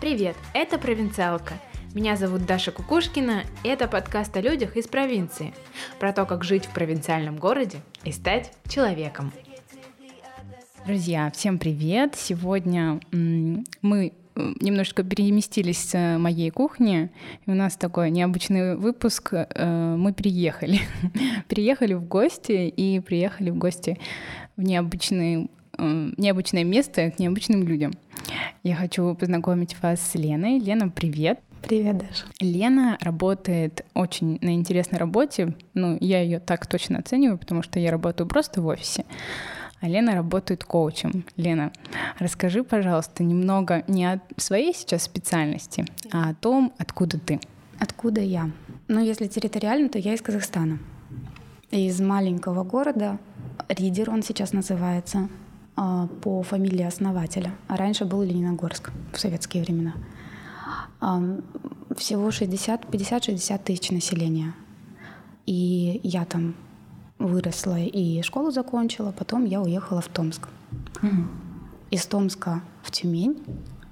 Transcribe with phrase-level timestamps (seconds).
[0.00, 1.54] Привет, это «Провинциалка».
[1.94, 5.54] Меня зовут Даша Кукушкина, и это подкаст о людях из провинции,
[6.00, 9.32] про то, как жить в провинциальном городе и стать человеком.
[10.84, 12.16] Друзья, всем привет!
[12.16, 17.10] Сегодня мы немножко переместились с моей кухни,
[17.46, 19.30] и у нас такой необычный выпуск.
[19.32, 20.80] Э, мы приехали.
[21.48, 23.98] приехали в гости и приехали в гости
[24.56, 27.92] в необычный, э, необычное место к необычным людям.
[28.62, 30.58] Я хочу познакомить вас с Леной.
[30.58, 31.40] Лена, привет!
[31.62, 32.26] Привет, Даша.
[32.40, 35.54] Лена работает очень на интересной работе.
[35.72, 39.06] Ну, я ее так точно оцениваю, потому что я работаю просто в офисе.
[39.80, 41.24] А Лена работает коучем.
[41.36, 41.72] Лена,
[42.18, 47.40] расскажи, пожалуйста, немного не о своей сейчас специальности, а о том, откуда ты.
[47.78, 48.50] Откуда я?
[48.88, 50.78] Ну, если территориально, то я из Казахстана.
[51.74, 53.18] Из маленького города.
[53.68, 55.28] Ридер он сейчас называется
[55.76, 57.52] а, по фамилии основателя.
[57.68, 59.94] А раньше был Лениногорск в советские времена
[61.96, 64.54] всего 60, 50-60 тысяч населения.
[65.46, 66.54] И я там
[67.18, 70.48] выросла и школу закончила, потом я уехала в Томск.
[71.02, 71.22] Угу.
[71.90, 73.36] Из Томска в Тюмень,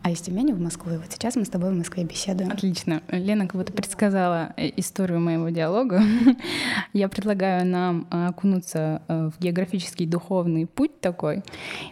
[0.03, 0.92] а из Тюмени в Москву.
[0.92, 2.50] И вот сейчас мы с тобой в Москве беседуем.
[2.50, 3.03] Отлично.
[3.08, 6.03] Лена как будто предсказала э, историю моего диалога.
[6.92, 11.42] Я предлагаю нам э, окунуться э, в географический духовный путь такой,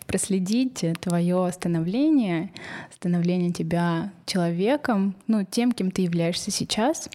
[0.06, 2.52] проследить твое становление,
[2.92, 7.08] становление тебя человеком, ну, тем, кем ты являешься сейчас,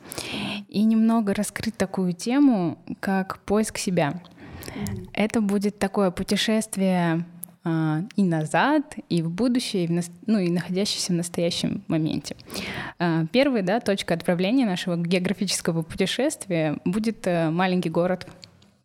[0.70, 4.22] и немного раскрыть такую тему, как поиск себя.
[5.14, 7.34] Это будет такое путешествие а,
[7.66, 12.35] и назад, и в будущее, и, в, ну, и находящийся в настоящем моменте.
[12.99, 18.27] А, первый, да, точка отправления нашего географического путешествия будет э, маленький город,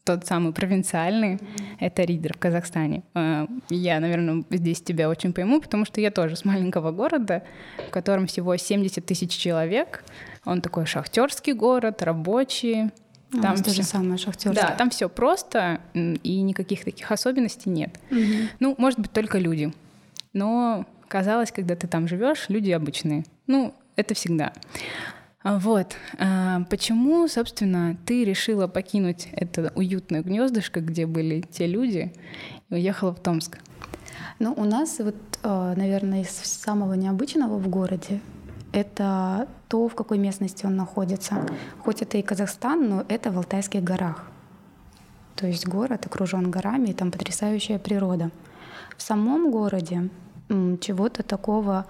[0.05, 1.39] тот самый провинциальный,
[1.79, 3.03] это Ридер в Казахстане.
[3.15, 7.43] А, я, наверное, здесь тебя очень пойму, потому что я тоже с маленького города,
[7.87, 10.05] в котором всего 70 тысяч человек.
[10.45, 12.91] Он такой шахтерский город, рабочий,
[13.33, 14.69] а, там то же самое шахтерство.
[14.69, 17.99] Да, там все просто и никаких таких особенностей нет.
[18.11, 18.21] Угу.
[18.61, 19.73] Ну, может быть, только люди.
[20.33, 23.25] Но казалось, когда ты там живешь, люди обычные.
[23.47, 24.53] Ну, это всегда.
[25.43, 25.97] А, вот.
[26.19, 32.13] А, почему, собственно, ты решила покинуть это уютное гнездышко, где были те люди,
[32.69, 33.59] и уехала в Томск?
[34.39, 38.21] Ну, у нас вот, наверное, из самого необычного в городе
[38.73, 41.47] это то, в какой местности он находится.
[41.85, 44.27] Хоть это и Казахстан, но это в Алтайских горах.
[45.37, 48.31] То есть город окружен горами, и там потрясающая природа.
[48.97, 50.11] В самом городе
[50.49, 51.87] чего-то такого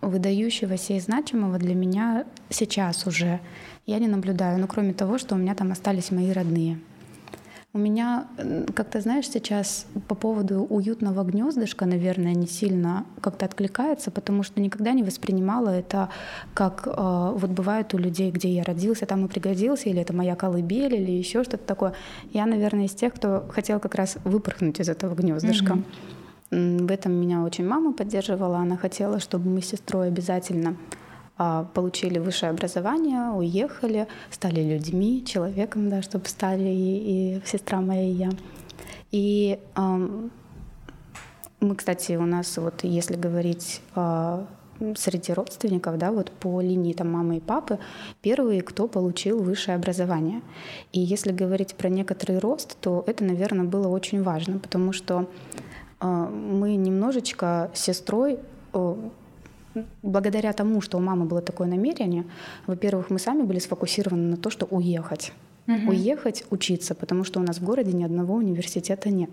[0.00, 3.40] выдающегося и значимого для меня сейчас уже
[3.86, 6.78] я не наблюдаю, ну кроме того, что у меня там остались мои родные—
[7.74, 8.26] у меня,
[8.74, 14.92] как-то, знаешь, сейчас по поводу уютного гнездышка, наверное, не сильно как-то откликается, потому что никогда
[14.92, 16.10] не воспринимала это
[16.52, 16.90] как э,
[17.34, 21.12] вот бывает у людей, где я родился, там и пригодился, или это моя колыбель, или
[21.12, 21.94] еще что-то такое.
[22.32, 25.78] Я, наверное, из тех, кто хотел как раз выпорхнуть из этого гнездышка.
[26.50, 26.86] Mm-hmm.
[26.86, 28.58] В этом меня очень мама поддерживала.
[28.58, 30.76] Она хотела, чтобы мы с сестрой обязательно
[31.36, 38.12] получили высшее образование, уехали, стали людьми, человеком, да, чтобы стали и, и сестра моя, и
[38.12, 38.30] я.
[39.10, 39.58] И
[41.62, 44.44] мы, кстати, у нас вот, если говорить э,
[44.96, 47.78] среди родственников, да, вот по линии там мамы и папы,
[48.20, 50.42] первые, кто получил высшее образование.
[50.92, 55.28] И если говорить про некоторый рост, то это, наверное, было очень важно, потому что
[56.00, 58.40] э, мы немножечко сестрой
[60.02, 62.24] благодаря тому, что у мамы было такое намерение,
[62.66, 65.32] во-первых, мы сами были сфокусированы на то, что уехать.
[65.66, 65.90] Угу.
[65.90, 69.30] Уехать, учиться, потому что у нас в городе ни одного университета нет.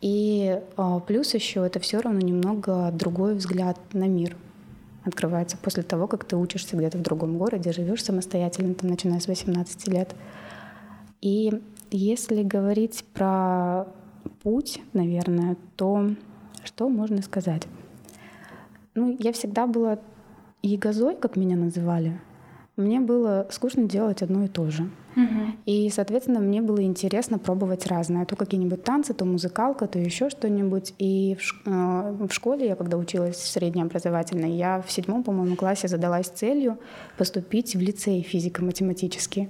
[0.00, 4.36] И а, плюс еще это все равно немного другой взгляд на мир
[5.04, 9.28] открывается после того, как ты учишься где-то в другом городе, живешь самостоятельно, там, начиная с
[9.28, 10.14] 18 лет.
[11.20, 11.60] И
[11.90, 13.86] если говорить про
[14.42, 16.10] путь, наверное, то
[16.64, 17.66] что можно сказать?
[19.00, 19.98] Ну, я всегда была
[20.62, 22.20] ягозой, как меня называли.
[22.76, 24.90] Мне было скучно делать одно и то же.
[25.16, 25.56] Угу.
[25.66, 28.24] И, соответственно, мне было интересно пробовать разное.
[28.26, 30.94] То какие-нибудь танцы, то музыкалка, то еще что-нибудь.
[30.98, 35.88] И в, э, в школе, я когда училась в среднеобразовательной, я в седьмом, по-моему, классе
[35.88, 36.78] задалась целью
[37.16, 39.48] поступить в лицей физико-математический.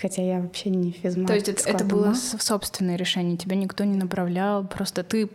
[0.00, 1.26] Хотя я вообще не физмат.
[1.26, 5.28] То есть это, это было собственное решение, тебя никто не направлял, просто ты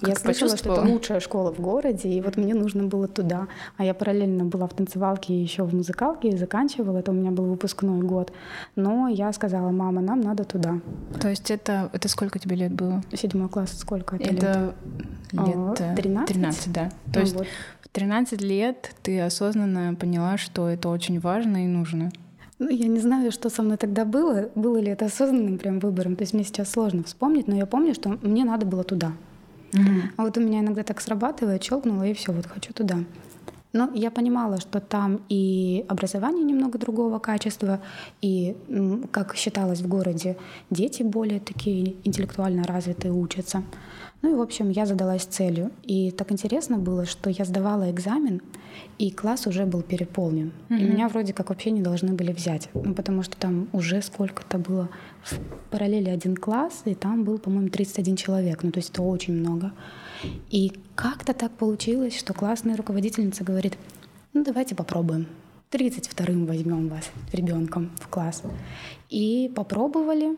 [0.00, 3.46] Как я слышала, что это лучшая школа в городе, и вот мне нужно было туда.
[3.76, 6.98] А я параллельно была в танцевалке и еще в музыкалке, и заканчивала.
[6.98, 8.32] Это у меня был выпускной год.
[8.76, 10.80] Но я сказала, мама, нам надо туда.
[11.20, 13.02] То есть это, это сколько тебе лет было?
[13.12, 14.74] Седьмой класс, сколько это, это
[15.32, 15.80] лет?
[15.80, 16.34] лет 13?
[16.34, 16.88] 13, да.
[16.88, 17.46] То ну, есть вот.
[17.80, 22.10] в 13 лет ты осознанно поняла, что это очень важно и нужно.
[22.58, 24.50] Ну, я не знаю, что со мной тогда было.
[24.54, 26.16] Было ли это осознанным прям выбором.
[26.16, 29.12] То есть мне сейчас сложно вспомнить, но я помню, что мне надо было туда.
[29.74, 30.02] Mm-hmm.
[30.16, 32.98] А вот у меня иногда так срабатывает, щелкнуло, и все, вот хочу туда.
[33.74, 37.80] Но я понимала, что там и образование немного другого качества,
[38.22, 38.56] и,
[39.10, 40.36] как считалось в городе,
[40.70, 43.64] дети более такие интеллектуально развитые учатся.
[44.22, 45.72] Ну и, в общем, я задалась целью.
[45.82, 48.40] И так интересно было, что я сдавала экзамен,
[48.98, 50.52] и класс уже был переполнен.
[50.68, 50.78] Mm-hmm.
[50.78, 52.70] И меня вроде как вообще не должны были взять.
[52.74, 54.88] Ну, потому что там уже сколько-то было
[55.24, 55.34] в
[55.70, 58.62] параллели один класс, и там был, по-моему, 31 человек.
[58.62, 59.72] Ну, то есть это очень много.
[60.50, 63.76] И как-то так получилось, что классная руководительница говорит,
[64.32, 65.26] ну, давайте попробуем.
[65.70, 68.42] 32-м возьмем вас ребенком в класс.
[69.10, 70.36] И попробовали,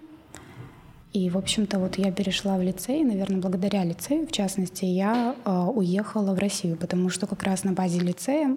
[1.13, 5.51] и, в общем-то, вот я перешла в лицей, наверное, благодаря лицею, в частности, я э,
[5.75, 8.57] уехала в Россию, потому что как раз на базе лицея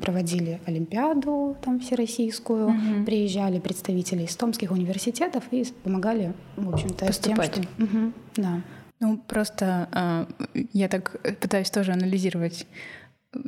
[0.00, 3.04] проводили Олимпиаду там всероссийскую, угу.
[3.04, 7.52] приезжали представители из томских университетов и помогали, в общем-то, Поступать.
[7.52, 7.84] тем, что...
[7.84, 8.62] Угу, да.
[9.00, 12.66] Ну, просто э, я так пытаюсь тоже анализировать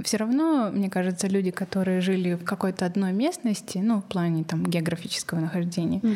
[0.05, 4.65] все равно, мне кажется, люди, которые жили в какой-то одной местности, ну, в плане там
[4.65, 6.15] географического нахождения, угу.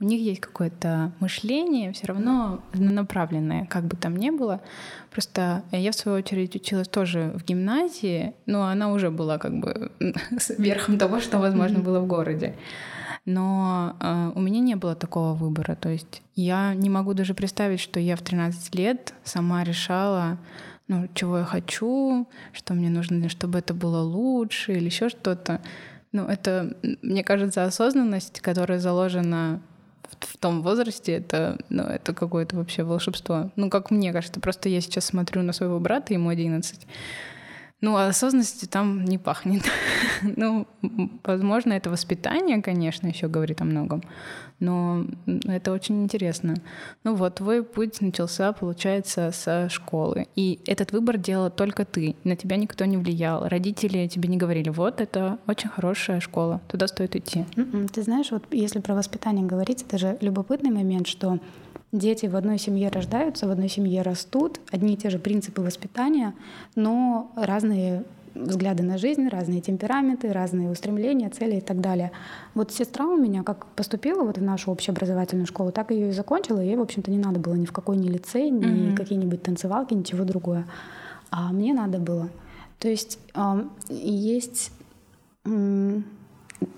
[0.00, 4.60] у них есть какое-то мышление, все равно направленное, как бы там ни было.
[5.10, 9.90] Просто я, в свою очередь, училась тоже в гимназии, но она уже была как бы
[10.58, 12.54] верхом того, что возможно было в городе.
[13.24, 15.74] Но э, у меня не было такого выбора.
[15.74, 20.38] То есть я не могу даже представить, что я в 13 лет сама решала,
[20.88, 25.60] ну, чего я хочу, что мне нужно, чтобы это было лучше или еще что-то.
[26.12, 29.60] Ну, это, мне кажется, осознанность, которая заложена
[30.20, 33.50] в, том возрасте, это, ну, это какое-то вообще волшебство.
[33.56, 36.86] Ну, как мне кажется, просто я сейчас смотрю на своего брата, ему 11,
[37.82, 39.62] ну, а осознанностью там не пахнет.
[40.36, 40.66] ну,
[41.24, 44.02] возможно, это воспитание, конечно, еще говорит о многом,
[44.60, 45.04] но
[45.44, 46.54] это очень интересно.
[47.04, 50.26] Ну вот, твой путь начался, получается, со школы.
[50.36, 52.16] И этот выбор делала только ты.
[52.24, 53.46] На тебя никто не влиял.
[53.46, 57.44] Родители тебе не говорили, вот, это очень хорошая школа, туда стоит идти.
[57.56, 61.38] М-м, ты знаешь, вот если про воспитание говорить, это же любопытный момент, что
[61.92, 66.34] Дети в одной семье рождаются, в одной семье растут, одни и те же принципы воспитания,
[66.74, 68.04] но разные
[68.34, 72.12] взгляды на жизнь, разные темпераменты, разные устремления, цели и так далее.
[72.54, 76.60] Вот сестра у меня как поступила вот в нашу общеобразовательную школу, так ее и закончила.
[76.60, 78.96] Ей, в общем-то, не надо было ни в какой ни лицей, ни mm-hmm.
[78.96, 80.66] какие-нибудь танцевалки, ничего другое.
[81.30, 82.28] А мне надо было.
[82.78, 84.70] То есть э, есть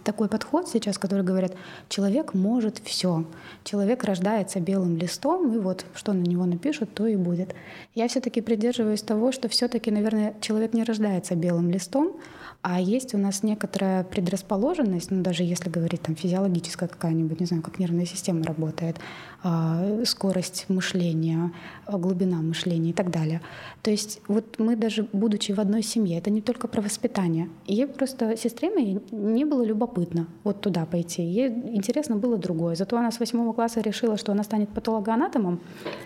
[0.04, 1.54] такой подход сейчас, который говорят,
[1.88, 3.25] человек может все.
[3.64, 7.54] Человек рождается белым листом, и вот что на него напишут, то и будет.
[7.94, 12.16] Я все-таки придерживаюсь того, что все-таки, наверное, человек не рождается белым листом,
[12.60, 17.62] а есть у нас некоторая предрасположенность, ну даже если говорить там физиологическая какая-нибудь, не знаю,
[17.62, 18.96] как нервная система работает,
[19.44, 21.52] э, скорость мышления,
[21.87, 23.43] глубина мышления и так далее.
[23.82, 27.49] То есть вот мы даже, будучи в одной семье, это не только про воспитание.
[27.66, 31.22] Ей просто сестре моей не было любопытно вот туда пойти.
[31.22, 32.75] Ей интересно было другое.
[32.75, 35.61] Зато она с восьмого класса решила, что она станет патологоанатомом.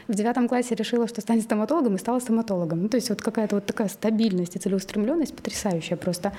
[0.06, 2.82] В девятом классе решила, что станет стоматологом и стала стоматологом.
[2.82, 6.32] Ну, то есть вот какая-то вот такая стабильность и целеустремленность потрясающая просто.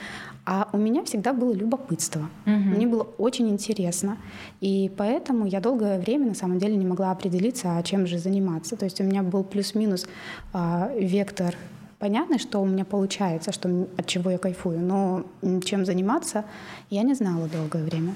[0.46, 2.30] А у меня всегда было любопытство.
[2.46, 2.54] Угу.
[2.76, 4.18] Мне было очень интересно.
[4.60, 8.76] И поэтому я долгое время на самом деле не могла определиться, а чем же заниматься.
[8.76, 10.06] То есть у меня был плюс-минус
[10.54, 11.56] э, вектор
[12.04, 15.24] понятно, что у меня получается, что, от чего я кайфую, но
[15.64, 16.44] чем заниматься,
[16.90, 18.14] я не знала долгое время.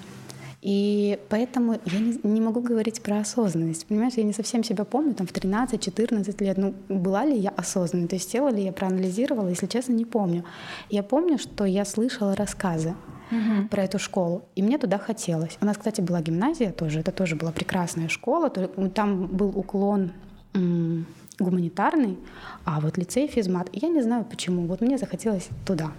[0.67, 3.85] И поэтому я не, не могу говорить про осознанность.
[3.85, 8.09] Понимаешь, я не совсем себя помню, там в 13-14 лет, ну, была ли я осознанной,
[8.09, 10.43] то есть тело ли я проанализировала, если честно, не помню.
[10.89, 12.95] Я помню, что я слышала рассказы
[13.31, 13.69] угу.
[13.69, 15.57] про эту школу, и мне туда хотелось.
[15.61, 20.11] У нас, кстати, была гимназия тоже, это тоже была прекрасная школа, там был уклон
[21.39, 22.17] гуманитарный,
[22.65, 25.93] а вот лицей физмат, я не знаю почему, вот мне захотелось туда.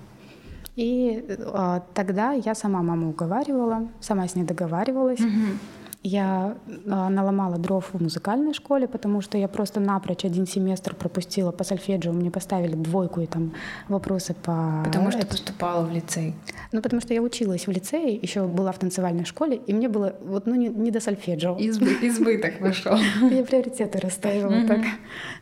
[0.78, 5.18] И а, тогда я сама маму уговаривала, сама с ней договаривалась.
[5.18, 5.58] Угу.
[6.04, 6.56] Я
[6.86, 11.64] а, наломала дров в музыкальной школе, потому что я просто напрочь один семестр пропустила по
[11.64, 13.54] сольфеджио, мне поставили двойку и там
[13.88, 14.84] вопросы по...
[14.84, 16.36] Потому что поступала в лицей.
[16.70, 20.14] Ну, потому что я училась в лицее, еще была в танцевальной школе, и мне было
[20.22, 21.56] вот, ну, не, не до сольфеджио.
[21.58, 22.96] Избы, избыток вышел.
[23.28, 24.82] Я приоритеты расставила так.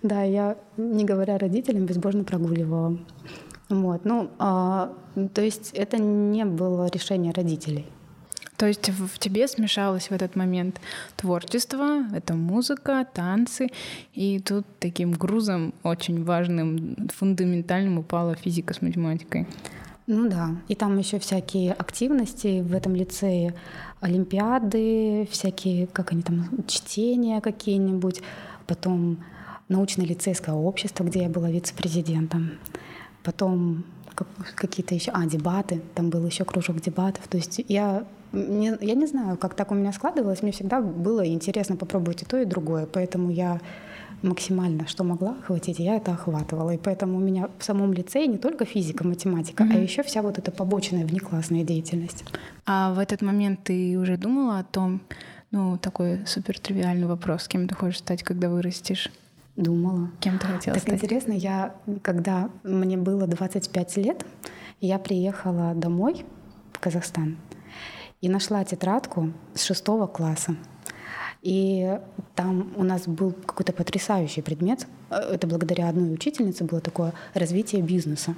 [0.03, 2.97] Да, я, не говоря родителям, безбожно прогуливала.
[3.69, 4.93] Вот, ну, а,
[5.35, 7.87] то есть это не было решение родителей.
[8.57, 10.81] То есть в тебе смешалось в этот момент
[11.17, 13.69] творчество, это музыка, танцы,
[14.15, 19.47] и тут таким грузом очень важным, фундаментальным упала физика с математикой.
[20.07, 23.55] Ну да, и там еще всякие активности в этом лицее,
[24.01, 28.23] олимпиады, всякие, как они там, чтения какие-нибудь,
[28.67, 29.19] потом
[29.69, 32.53] научно-лицейское общество, где я была вице-президентом,
[33.27, 33.85] потом
[34.55, 37.27] какие-то еще, а, дебаты, там был еще кружок дебатов.
[37.29, 41.27] То есть я не, я не знаю, как так у меня складывалось, мне всегда было
[41.27, 43.61] интересно попробовать и то, и другое, поэтому я
[44.23, 46.71] максимально, что могла охватить, я это охватывала.
[46.71, 49.77] И поэтому у меня в самом лицее не только физика, математика, mm-hmm.
[49.77, 52.25] а еще вся вот эта побочная внеклассная деятельность.
[52.65, 55.01] А в этот момент ты уже думала о том,
[55.51, 59.11] ну, такой супер тривиальный вопрос, кем ты хочешь стать, когда вырастешь?
[59.57, 60.11] Думала.
[60.21, 60.95] Кем ты хотела так стать?
[61.03, 64.27] интересно, я, когда мне было 25 лет,
[64.81, 66.27] я приехала домой
[66.73, 67.39] в Казахстан
[68.21, 70.57] и нашла тетрадку с шестого класса.
[71.43, 71.99] И
[72.35, 74.87] там у нас был какой-то потрясающий предмет.
[75.11, 78.35] Это благодаря одной учительнице было такое развитие бизнеса.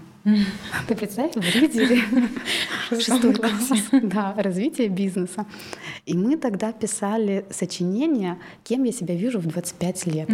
[0.87, 2.03] Ты представь, в Ридере
[2.91, 3.71] шестой класс.
[4.03, 5.47] Да, развитие бизнеса.
[6.05, 10.29] И мы тогда писали сочинение, кем я себя вижу в 25 лет.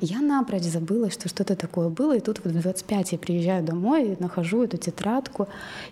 [0.00, 2.16] Я напрочь забыла, что что-то такое было.
[2.16, 5.48] И тут вот в 25 я приезжаю домой, нахожу эту тетрадку.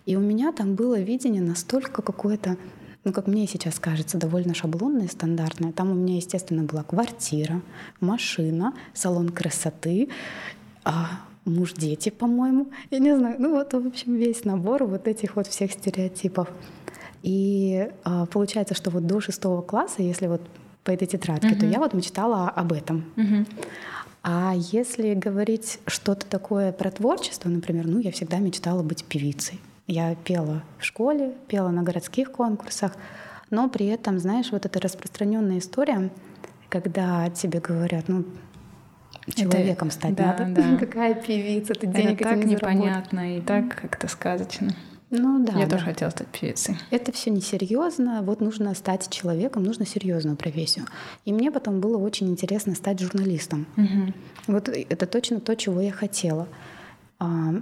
[0.07, 2.57] И у меня там было видение настолько какое-то
[3.09, 5.73] ну, как мне сейчас кажется, довольно шаблонное, стандартное.
[5.73, 7.63] Там у меня, естественно, была квартира,
[8.01, 10.11] машина, салон красоты,
[10.85, 12.67] а муж, дети, по-моему.
[12.91, 13.37] Я не знаю.
[13.39, 16.49] Ну, вот, в общем, весь набор вот этих вот всех стереотипов.
[17.23, 20.43] И а, получается, что вот до шестого класса, если вот
[20.85, 21.61] по этой тетрадке, uh-huh.
[21.61, 23.07] то я вот мечтала об этом.
[23.17, 23.47] Uh-huh.
[24.23, 29.59] А если говорить что-то такое про творчество, например, ну, я всегда мечтала быть певицей.
[29.89, 32.93] Я пела в школе, пела на городских конкурсах,
[33.51, 36.11] но при этом, знаешь, вот эта распространенная история,
[36.69, 38.27] когда тебе говорят, ну,
[39.35, 40.63] человеком стать да, надо.
[40.63, 40.77] Да.
[40.81, 44.75] Какая певица, ты денег Это так не непонятно и так как-то сказочно.
[45.11, 45.55] Ну да.
[45.55, 45.77] Я да.
[45.77, 46.77] тоже хотела стать певицей.
[46.91, 48.21] Это все несерьезно.
[48.23, 50.85] Вот нужно стать человеком, нужно серьезную профессию.
[51.25, 53.67] И мне потом было очень интересно стать журналистом.
[53.79, 54.13] Угу.
[54.49, 56.47] Вот это точно то, чего я хотела.
[57.19, 57.55] А,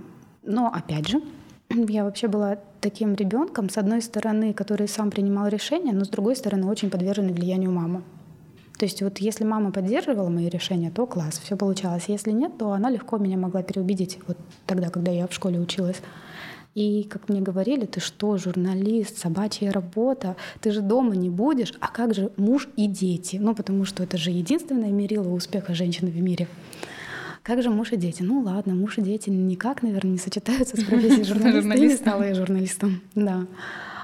[0.42, 1.22] но опять же,
[1.88, 6.36] я вообще была таким ребенком, с одной стороны, который сам принимал решения, но с другой
[6.36, 8.02] стороны, очень подверженный влиянию мамы.
[8.78, 12.04] То есть вот если мама поддерживала мои решения, то класс, все получалось.
[12.08, 16.02] Если нет, то она легко меня могла переубедить вот тогда, когда я в школе училась.
[16.74, 21.88] И, как мне говорили, ты что, журналист, собачья работа, ты же дома не будешь, а
[21.88, 23.38] как же муж и дети?
[23.40, 26.48] Ну, потому что это же единственное мерило успеха женщины в мире.
[27.46, 28.24] Как же муж и дети?
[28.24, 31.78] Ну ладно, муж и дети никак, наверное, не сочетаются с профессией журналиста.
[31.78, 33.00] Не стала я журналистом.
[33.14, 33.46] Да.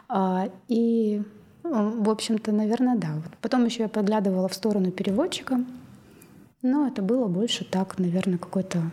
[0.08, 1.20] А, и,
[1.64, 3.20] в общем-то, наверное, да.
[3.40, 5.64] Потом еще я подглядывала в сторону переводчика.
[6.62, 8.92] Но это было больше так, наверное, какой-то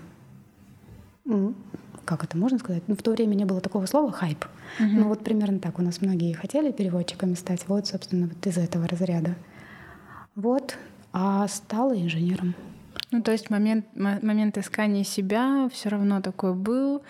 [2.06, 2.82] как это можно сказать?
[2.88, 4.46] Ну, в то время не было такого слова хайп.
[4.80, 4.88] Uh-huh.
[4.88, 5.78] Ну вот примерно так.
[5.78, 7.66] У нас многие хотели переводчиками стать.
[7.68, 9.36] Вот, собственно, вот из этого разряда.
[10.34, 10.76] Вот.
[11.14, 12.56] А стала инженером.
[13.12, 17.02] Ну, то есть момент, момент искания себя все равно такой был.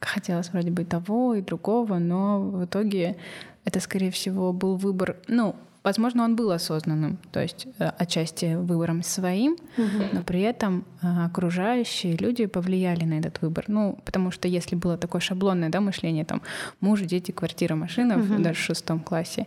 [0.00, 3.16] Хотелось вроде бы того и другого, но в итоге
[3.64, 9.02] это, скорее всего, был выбор, ну, Возможно, он был осознанным, то есть э, отчасти выбором
[9.02, 10.04] своим, угу.
[10.14, 13.66] но при этом э, окружающие люди повлияли на этот выбор.
[13.68, 16.40] Ну, потому что если было такое шаблонное да, мышление, там
[16.80, 18.42] муж, дети, квартира, машина, угу.
[18.42, 19.46] даже в шестом классе,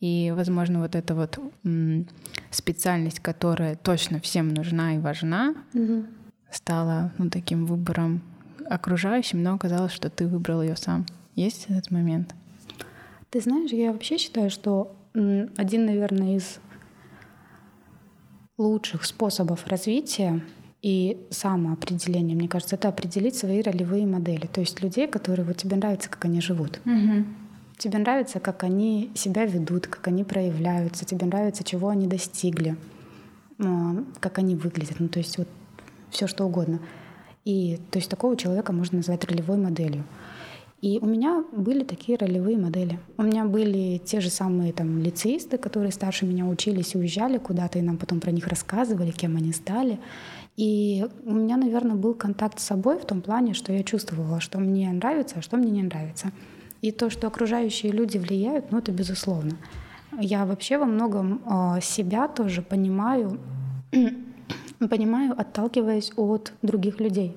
[0.00, 1.38] и, возможно, вот эта вот
[2.50, 6.04] специальность, которая точно всем нужна и важна, угу.
[6.50, 8.22] стала ну, таким выбором
[8.68, 11.06] окружающим, но оказалось, что ты выбрал ее сам.
[11.34, 12.34] Есть этот момент?
[13.30, 14.96] Ты знаешь, я вообще считаю, что
[15.56, 16.58] один, наверное, из
[18.58, 20.42] лучших способов развития
[20.82, 24.46] и самоопределения, мне кажется, это определить свои ролевые модели.
[24.46, 26.80] То есть людей, которые вот тебе нравится, как они живут.
[26.84, 27.24] Угу.
[27.78, 32.76] Тебе нравится, как они себя ведут, как они проявляются, тебе нравится, чего они достигли,
[33.58, 35.48] а, как они выглядят, ну то есть вот
[36.10, 36.80] все что угодно.
[37.44, 40.04] И то есть такого человека можно назвать ролевой моделью.
[40.82, 42.98] И у меня были такие ролевые модели.
[43.16, 47.82] У меня были те же самые там лицеисты, которые старше меня учились уезжали куда-то, и
[47.82, 49.98] нам потом про них рассказывали, кем они стали.
[50.56, 54.58] И у меня, наверное, был контакт с собой в том плане, что я чувствовала, что
[54.58, 56.30] мне нравится, а что мне не нравится.
[56.86, 59.56] И то, что окружающие люди влияют, ну это безусловно.
[60.20, 63.40] Я вообще во многом э, себя тоже понимаю,
[64.78, 67.36] понимаю, отталкиваясь от других людей.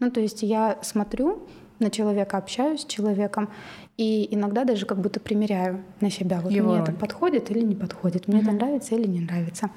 [0.00, 1.42] Ну то есть я смотрю
[1.78, 3.50] на человека, общаюсь с человеком,
[3.98, 7.74] и иногда даже как будто примеряю на себя, вот Его мне это подходит или не
[7.74, 8.42] подходит, мне mm-hmm.
[8.44, 9.68] это нравится или не нравится.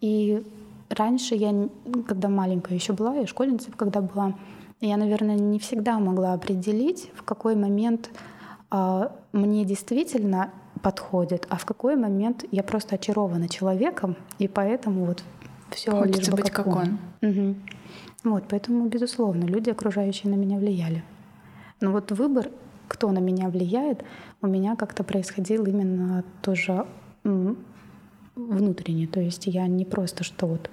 [0.00, 0.42] И
[0.88, 1.68] раньше я,
[2.08, 4.34] когда маленькая еще была, я школьница, когда была,
[4.80, 8.08] я, наверное, не всегда могла определить, в какой момент
[9.32, 10.50] мне действительно
[10.82, 15.22] подходит, а в какой момент я просто очарована человеком, и поэтому вот
[15.70, 16.98] все Хочется лишь бы быть как он.
[17.22, 17.30] он.
[17.30, 17.54] Угу.
[18.24, 21.04] Вот, поэтому, безусловно, люди, окружающие на меня, влияли.
[21.80, 22.50] Но вот выбор,
[22.88, 24.04] кто на меня влияет,
[24.42, 26.86] у меня как-то происходил именно тоже
[28.34, 29.06] внутренне.
[29.06, 30.70] То есть я не просто что вот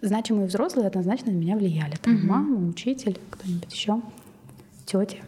[0.00, 1.96] значимые взрослые однозначно на меня влияли.
[1.96, 2.26] Там угу.
[2.26, 4.00] мама, учитель, кто-нибудь еще,
[4.84, 5.18] тетя.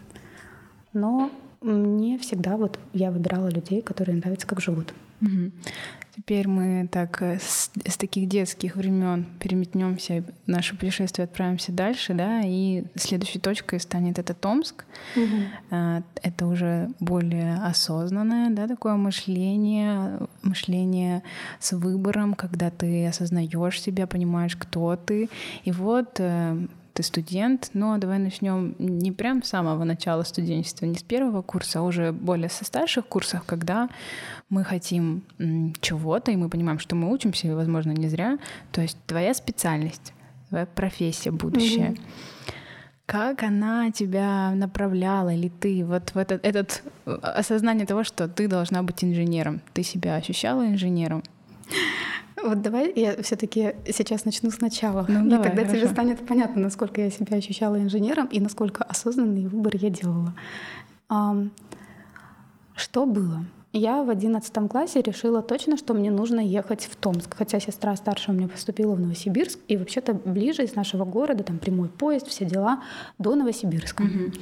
[0.93, 1.31] Но
[1.65, 4.93] мне всегда вот я выбирала людей, которые нравятся, как живут.
[5.21, 5.51] Угу.
[6.17, 12.43] Теперь мы так э, с, с таких детских времен переметнемся, наше путешествие отправимся дальше, да,
[12.45, 14.85] и следующей точкой станет это Томск.
[15.17, 16.05] Угу.
[16.23, 21.23] Это уже более осознанное, да, такое мышление, мышление
[21.59, 25.29] с выбором, когда ты осознаешь себя, понимаешь, кто ты.
[25.65, 30.95] И вот э, ты студент, но давай начнем не прям с самого начала студенчества, не
[30.95, 33.91] с первого курса, а уже более со старших курсов, когда
[34.49, 35.25] мы хотим
[35.81, 38.39] чего-то, и мы понимаем, что мы учимся, и, возможно, не зря.
[38.71, 40.13] То есть твоя специальность,
[40.49, 41.91] твоя профессия, будущее.
[41.91, 42.55] Mm-hmm.
[43.07, 48.49] Как она тебя направляла, или ты вот в этот, этот э, осознание того, что ты
[48.49, 51.23] должна быть инженером, ты себя ощущала инженером?
[52.43, 55.07] Вот давай я все-таки сейчас начну сначала.
[55.09, 55.81] Ну, и давай, тогда хорошо.
[55.81, 60.35] тебе станет понятно, насколько я себя ощущала инженером и насколько осознанный выбор я делала.
[62.77, 63.45] Что было?
[63.77, 67.37] Я в одиннадцатом классе решила точно, что мне нужно ехать в Томск.
[67.37, 71.59] Хотя сестра старшая у меня поступила в Новосибирск, и вообще-то ближе из нашего города, там
[71.59, 72.83] прямой поезд, все дела,
[73.19, 74.03] до Новосибирска.
[74.03, 74.33] Угу.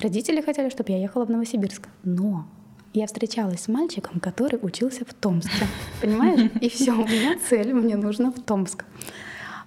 [0.00, 1.88] Родители хотели, чтобы я ехала в Новосибирск.
[2.02, 2.46] Но
[2.92, 5.66] я встречалась с мальчиком, который учился в Томске.
[6.00, 6.50] Понимаешь?
[6.60, 8.84] И все, у меня цель, мне нужно в Томск.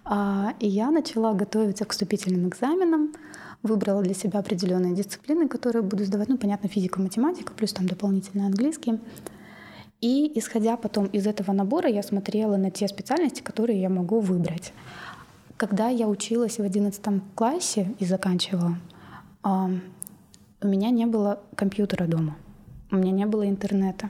[0.03, 3.13] А, и я начала готовиться к вступительным экзаменам,
[3.61, 8.45] выбрала для себя определенные дисциплины, которые буду сдавать, ну, понятно, физика, математика, плюс там дополнительный
[8.45, 8.99] английский.
[10.01, 14.73] И исходя потом из этого набора, я смотрела на те специальности, которые я могу выбрать.
[15.55, 18.77] Когда я училась в одиннадцатом классе и заканчивала,
[19.45, 22.35] у меня не было компьютера дома
[22.93, 24.09] у меня не было интернета.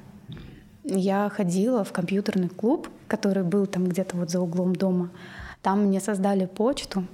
[0.83, 5.09] Я ходила в компьютерный клуб, который был там где-то вот за углом дома.
[5.61, 7.05] Там мне создали почту,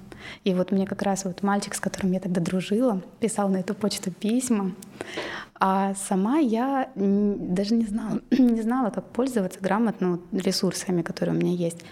[0.43, 3.75] и вот мне как раз вот мальчик, с которым я тогда дружила, писал на эту
[3.75, 4.73] почту письма.
[5.60, 11.53] А сама я даже не знала, не знала, как пользоваться грамотно ресурсами, которые у меня
[11.53, 11.86] есть.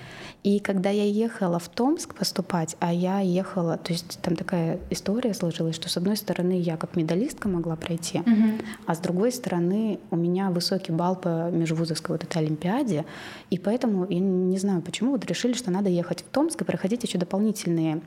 [0.44, 5.34] И когда я ехала в Томск поступать, а я ехала, то есть там такая история
[5.34, 8.64] сложилась, что с одной стороны я как медалистка могла пройти, угу.
[8.86, 13.06] а с другой стороны у меня высокий балл по межвузовской вот этой олимпиаде,
[13.50, 17.04] и поэтому я не знаю, почему вот решили, что надо ехать в Томск и проходить
[17.04, 18.02] еще дополнительные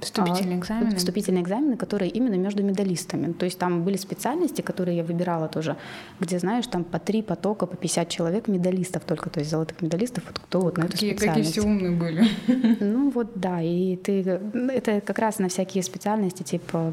[0.00, 3.32] вступительные экзамены, вступительные экзамены, которые именно между медалистами.
[3.32, 5.76] То есть там были специальности, которые я выбирала тоже,
[6.20, 10.24] где знаешь там по три потока, по 50 человек медалистов только, то есть золотых медалистов,
[10.26, 12.28] вот кто вот на какие, эту специальность все умные были.
[12.80, 16.92] Ну вот да, и ты это как раз на всякие специальности типа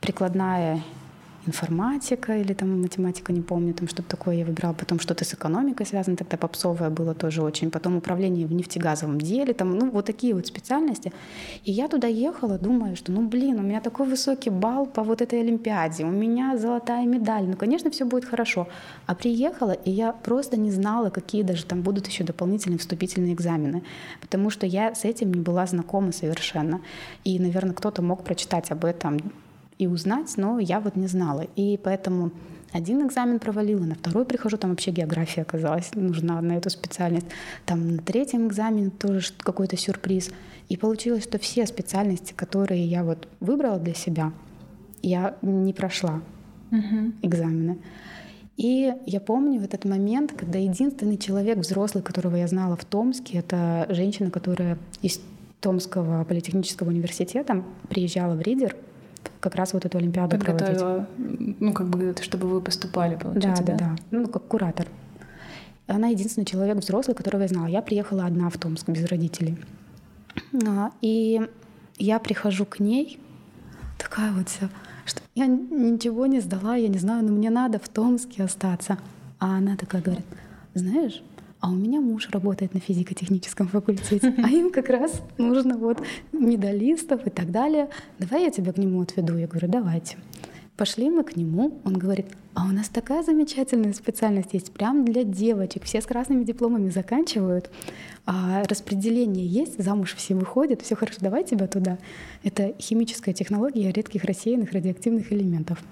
[0.00, 0.80] прикладная
[1.46, 4.74] информатика или там математика, не помню, там что-то такое я выбирала.
[4.74, 7.70] Потом что-то с экономикой связано, тогда попсовое было тоже очень.
[7.70, 11.12] Потом управление в нефтегазовом деле, там, ну, вот такие вот специальности.
[11.64, 15.22] И я туда ехала, думаю, что, ну, блин, у меня такой высокий балл по вот
[15.22, 18.68] этой Олимпиаде, у меня золотая медаль, ну, конечно, все будет хорошо.
[19.06, 23.82] А приехала, и я просто не знала, какие даже там будут еще дополнительные вступительные экзамены,
[24.20, 26.80] потому что я с этим не была знакома совершенно.
[27.24, 29.20] И, наверное, кто-то мог прочитать об этом
[29.78, 31.46] и узнать, но я вот не знала.
[31.56, 32.32] И поэтому
[32.72, 37.26] один экзамен провалила, на второй прихожу, там вообще география оказалась нужна на эту специальность.
[37.64, 40.30] Там на третьем экзамене тоже какой-то сюрприз.
[40.68, 44.32] И получилось, что все специальности, которые я вот выбрала для себя,
[45.02, 46.20] я не прошла
[46.70, 47.12] uh-huh.
[47.22, 47.78] экзамены.
[48.56, 53.38] И я помню в этот момент, когда единственный человек взрослый, которого я знала в Томске,
[53.38, 55.20] это женщина, которая из
[55.60, 58.76] Томского политехнического университета приезжала в Ридер
[59.46, 61.60] как раз вот эту Олимпиаду Подготовила, проводить.
[61.60, 63.72] ну, как бы, чтобы вы поступали, получается, да?
[63.72, 63.96] Да, да, да.
[64.10, 64.88] Ну, как куратор.
[65.86, 67.66] Она единственный человек взрослый, которого я знала.
[67.66, 69.56] Я приехала одна в Томск без родителей.
[70.66, 71.48] А, и
[71.96, 73.20] я прихожу к ней,
[73.98, 74.68] такая вот вся,
[75.04, 78.98] что я ничего не сдала, я не знаю, но мне надо в Томске остаться.
[79.38, 80.26] А она такая говорит,
[80.74, 81.22] знаешь,
[81.60, 87.26] а у меня муж работает на физико-техническом факультете, а им как раз нужно вот медалистов
[87.26, 87.88] и так далее.
[88.18, 89.36] Давай я тебя к нему отведу.
[89.36, 90.16] Я говорю, давайте.
[90.76, 95.24] Пошли мы к нему, он говорит, а у нас такая замечательная специальность есть, прям для
[95.24, 97.70] девочек, все с красными дипломами заканчивают,
[98.26, 101.96] а распределение есть, замуж все выходят, все хорошо, давай тебя туда.
[102.42, 105.82] Это химическая технология редких рассеянных радиоактивных элементов.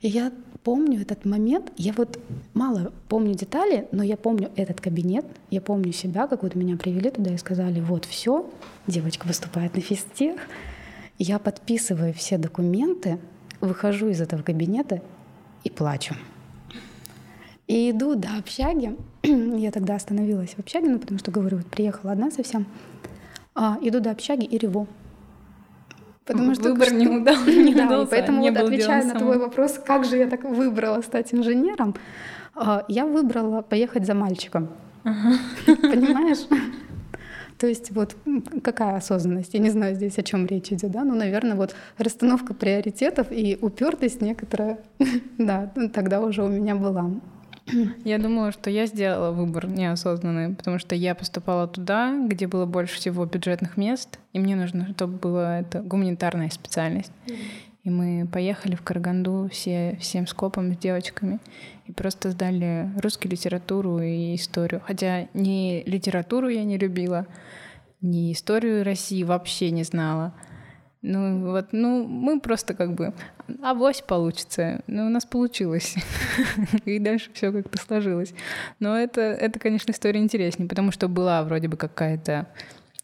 [0.00, 0.32] И я
[0.62, 2.18] помню этот момент, я вот
[2.52, 7.10] мало помню детали, но я помню этот кабинет, я помню себя, как вот меня привели
[7.10, 8.48] туда и сказали, вот все,
[8.86, 10.40] девочка выступает на физтех,
[11.18, 13.18] я подписываю все документы,
[13.60, 15.00] выхожу из этого кабинета
[15.64, 16.14] и плачу.
[17.66, 18.96] И иду до общаги.
[19.24, 22.66] Я тогда остановилась в общаге, ну, потому что, говорю, вот приехала одна совсем.
[23.56, 24.86] А, иду до общаги и реву.
[26.26, 28.10] Потому что выбор не, удал, не да, удался.
[28.10, 31.94] Поэтому не вот отвечая на твой вопрос, как же я так выбрала стать инженером,
[32.54, 34.68] а, я выбрала поехать за мальчиком.
[35.04, 35.38] Ага.
[35.66, 36.46] Понимаешь?
[37.58, 38.16] То есть вот
[38.62, 39.54] какая осознанность?
[39.54, 41.04] Я не знаю здесь, о чем речь идет, да?
[41.04, 44.80] Ну, наверное, вот расстановка приоритетов и упертость некоторая,
[45.38, 47.10] да, тогда уже у меня была.
[48.04, 52.96] Я думала, что я сделала выбор неосознанный, потому что я поступала туда, где было больше
[52.96, 57.12] всего бюджетных мест, и мне нужно, чтобы была это гуманитарная специальность.
[57.82, 61.38] И мы поехали в Караганду все, всем скопом с девочками
[61.86, 64.82] и просто сдали русскую литературу и историю.
[64.84, 67.26] Хотя ни литературу я не любила,
[68.00, 70.34] ни историю России вообще не знала.
[71.02, 73.12] Ну вот, ну мы просто как бы,
[73.62, 74.80] авось получится.
[74.86, 75.94] Ну у нас получилось.
[76.84, 78.34] И дальше все как-то сложилось.
[78.80, 82.46] Но это, это, конечно, история интереснее, потому что была вроде бы какая-то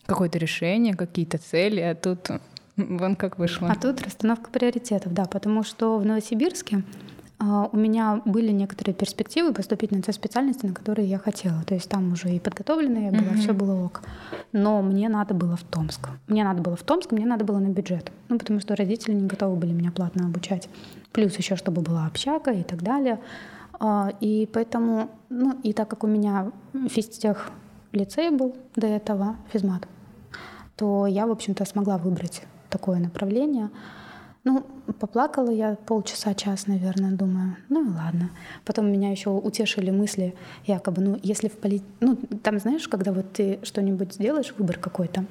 [0.07, 2.29] какое-то решение, какие-то цели, а тут
[2.77, 3.69] вон как вышло.
[3.71, 7.22] А тут расстановка приоритетов, да, потому что в Новосибирске а,
[7.73, 11.65] у меня были некоторые перспективы поступить на те специальности, на которые я хотела.
[11.65, 13.39] То есть там уже и подготовленная я была, mm-hmm.
[13.39, 14.03] все было ок.
[14.53, 16.09] Но мне надо было в Томск.
[16.29, 18.13] Мне надо было в Томск, мне надо было на бюджет.
[18.29, 20.69] Ну, потому что родители не готовы были меня платно обучать.
[21.11, 23.19] Плюс еще, чтобы была общага и так далее.
[23.81, 26.53] А, и поэтому, ну, и так как у меня
[26.89, 27.51] физтех
[27.91, 29.89] лицей был до этого, физмат,
[30.77, 33.71] то я, в общем-то, смогла выбрать такое направление.
[34.45, 34.67] Ну,
[34.99, 38.31] поплакала я полчаса, час, наверное, думаю, ну и ладно.
[38.65, 40.35] Потом меня еще утешили мысли,
[40.67, 41.83] якобы, ну, если в полит...
[42.01, 45.25] Ну, там, знаешь, когда вот ты что-нибудь сделаешь, выбор какой-то,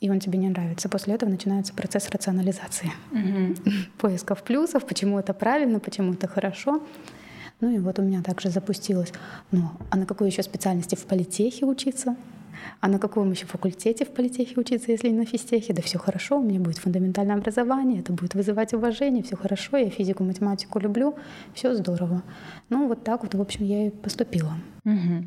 [0.00, 2.90] и он тебе не нравится, после этого начинается процесс рационализации.
[3.12, 3.70] Mm-hmm.
[3.98, 6.82] Поисков плюсов, почему это правильно, почему это хорошо.
[7.60, 9.12] Ну и вот у меня также запустилось.
[9.52, 12.16] Ну, а на какой еще специальности в политехе учиться?
[12.80, 15.72] А на каком еще факультете в политехе учиться, если не на физтехе?
[15.72, 19.90] Да все хорошо, у меня будет фундаментальное образование, это будет вызывать уважение, все хорошо, я
[19.90, 21.16] физику, математику люблю,
[21.54, 22.22] все здорово.
[22.68, 24.54] Ну вот так вот, в общем, я и поступила.
[24.84, 25.24] Угу.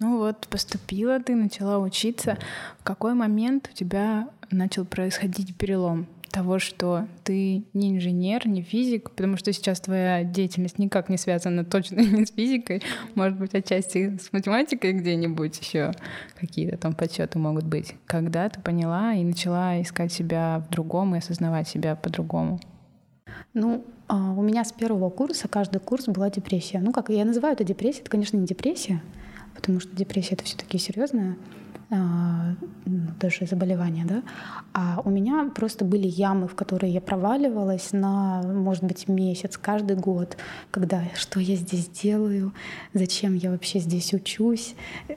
[0.00, 2.36] Ну вот, поступила ты, начала учиться.
[2.78, 6.06] В какой момент у тебя начал происходить перелом?
[6.32, 11.64] Того, что ты не инженер, не физик, потому что сейчас твоя деятельность никак не связана
[11.64, 12.82] точно не с физикой,
[13.14, 15.92] может быть, отчасти с математикой где-нибудь еще
[16.40, 17.94] какие-то там подсчеты могут быть.
[18.06, 22.58] Когда ты поняла и начала искать себя в другом и осознавать себя по-другому?
[23.54, 26.80] Ну, а, у меня с первого курса каждый курс была депрессия.
[26.80, 29.02] Ну, как я называю это депрессия, это, конечно, не депрессия,
[29.54, 31.36] потому что депрессия это все-таки серьезная
[33.20, 34.22] даже заболевания, да,
[34.72, 39.96] а у меня просто были ямы, в которые я проваливалась на, может быть, месяц, каждый
[39.96, 40.36] год,
[40.70, 42.52] когда что я здесь делаю,
[42.94, 44.74] зачем я вообще здесь учусь,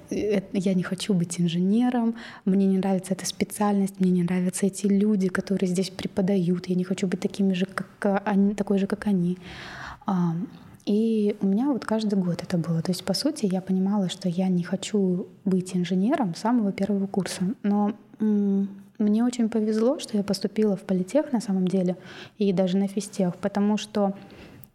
[0.09, 4.87] э, я не хочу быть инженером, мне не нравится эта специальность, мне не нравятся эти
[4.87, 9.07] люди, которые здесь преподают, я не хочу быть такими же, как они, такой же, как
[9.07, 9.37] они.
[10.85, 12.81] И у меня вот каждый год это было.
[12.81, 17.07] То есть, по сути, я понимала, что я не хочу быть инженером с самого первого
[17.07, 17.43] курса.
[17.63, 21.97] Но мне очень повезло, что я поступила в политех на самом деле,
[22.37, 24.13] и даже на физтех, потому что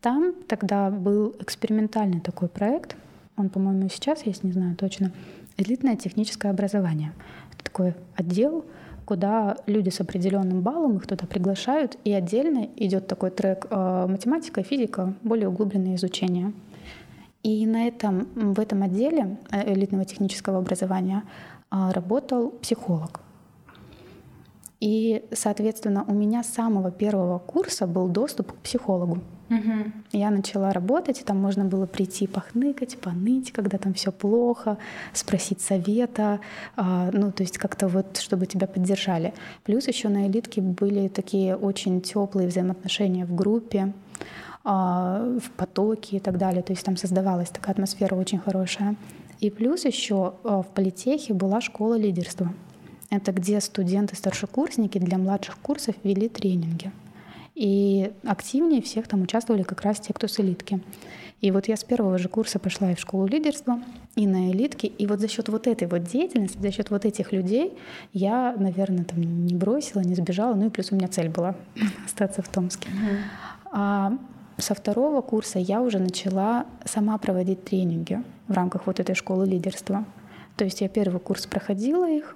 [0.01, 2.97] там тогда был экспериментальный такой проект,
[3.37, 5.13] он, по-моему, сейчас есть, не знаю точно,
[5.57, 7.13] элитное техническое образование.
[7.55, 8.65] Это такой отдел,
[9.05, 14.63] куда люди с определенным баллом, их туда приглашают, и отдельно идет такой трек э, математика,
[14.63, 16.53] физика, более углубленное изучение.
[17.43, 21.25] И на этом, в этом отделе э, элитного технического образования
[21.71, 23.21] э, работал психолог.
[24.81, 29.19] И, соответственно, у меня с самого первого курса был доступ к психологу.
[29.51, 29.93] Угу.
[30.13, 34.79] Я начала работать, и там можно было прийти похныкать, поныть, когда там все плохо,
[35.13, 36.39] спросить совета,
[36.77, 39.35] а, ну, то есть как-то вот, чтобы тебя поддержали.
[39.65, 43.93] Плюс еще на элитке были такие очень теплые взаимоотношения в группе,
[44.63, 46.63] а, в потоке и так далее.
[46.63, 48.95] То есть там создавалась такая атмосфера очень хорошая.
[49.41, 52.53] И плюс еще а, в политехе была школа лидерства.
[53.11, 56.93] Это где студенты-старшекурсники для младших курсов вели тренинги.
[57.61, 60.81] И активнее всех там участвовали как раз те, кто с элитки.
[61.43, 63.83] И вот я с первого же курса пошла и в школу лидерства,
[64.17, 64.89] и на элитке.
[64.89, 67.77] И вот за счет вот этой вот деятельности, за счет вот этих людей
[68.15, 70.55] я, наверное, там не бросила, не сбежала.
[70.55, 71.55] Ну и плюс у меня цель была
[72.07, 72.89] остаться в Томске.
[73.71, 74.15] А
[74.57, 80.07] со второго курса я уже начала сама проводить тренинги в рамках вот этой школы лидерства.
[80.57, 82.35] То есть я первый курс проходила их,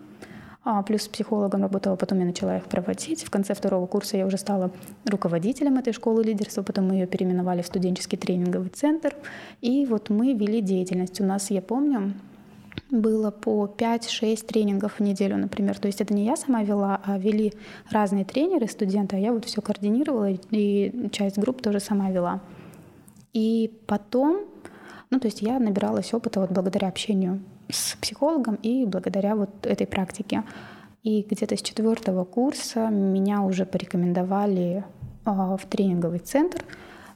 [0.86, 3.22] плюс с психологом работала, потом я начала их проводить.
[3.22, 4.70] В конце второго курса я уже стала
[5.04, 9.14] руководителем этой школы лидерства, потом мы ее переименовали в студенческий тренинговый центр.
[9.60, 11.20] И вот мы вели деятельность.
[11.20, 12.14] У нас, я помню,
[12.90, 15.78] было по 5-6 тренингов в неделю, например.
[15.78, 17.52] То есть это не я сама вела, а вели
[17.90, 22.40] разные тренеры, студенты, а я вот все координировала и часть групп тоже сама вела.
[23.32, 24.44] И потом,
[25.10, 29.86] ну то есть я набиралась опыта вот благодаря общению с психологом и благодаря вот этой
[29.86, 30.44] практике.
[31.02, 34.84] И где-то с четвертого курса меня уже порекомендовали
[35.24, 36.62] а, в тренинговый центр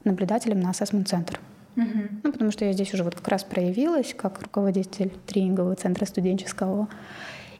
[0.03, 1.39] наблюдателем на ассессмент-центр.
[1.75, 1.99] Угу.
[2.23, 6.87] Ну, потому что я здесь уже вот как раз проявилась как руководитель тренингового центра студенческого.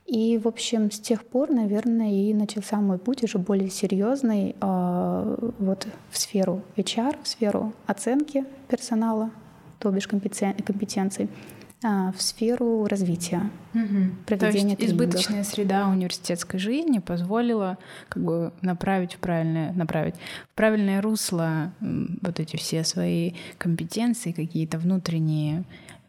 [0.05, 5.51] И, в общем, с тех пор, наверное, и начался мой путь уже более серьезный э,
[5.59, 9.29] вот в сферу HR, в сферу оценки персонала,
[9.77, 11.29] то бишь компетенций
[11.81, 14.11] в сферу развития, угу.
[14.25, 17.77] проведения То есть избыточная среда университетской жизни позволила
[18.09, 20.15] как бы направить в правильное, направить
[20.51, 25.63] в правильное русло вот эти все свои компетенции, какие-то внутренние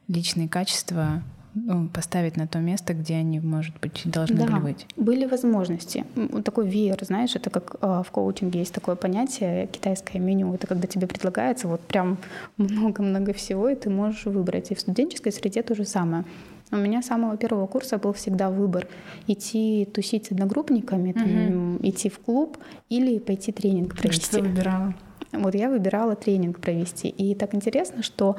[0.08, 1.22] личные качества
[1.54, 4.86] ну, поставить на то место, где они, может быть, должны да, были быть.
[4.96, 6.04] Были возможности.
[6.44, 10.54] Такой веер, знаешь, это как э, в коучинге есть такое понятие китайское меню.
[10.54, 12.18] Это когда тебе предлагается вот прям
[12.56, 14.70] много-много всего, и ты можешь выбрать.
[14.70, 16.24] И в студенческой среде то же самое.
[16.72, 18.86] У меня с самого первого курса был всегда выбор
[19.26, 21.78] идти тусить с одногруппниками, там, угу.
[21.82, 22.58] идти в клуб
[22.88, 24.26] или пойти тренинг провести.
[24.26, 24.94] Что выбирала?
[25.32, 27.08] Вот я выбирала тренинг провести.
[27.08, 28.36] И так интересно, что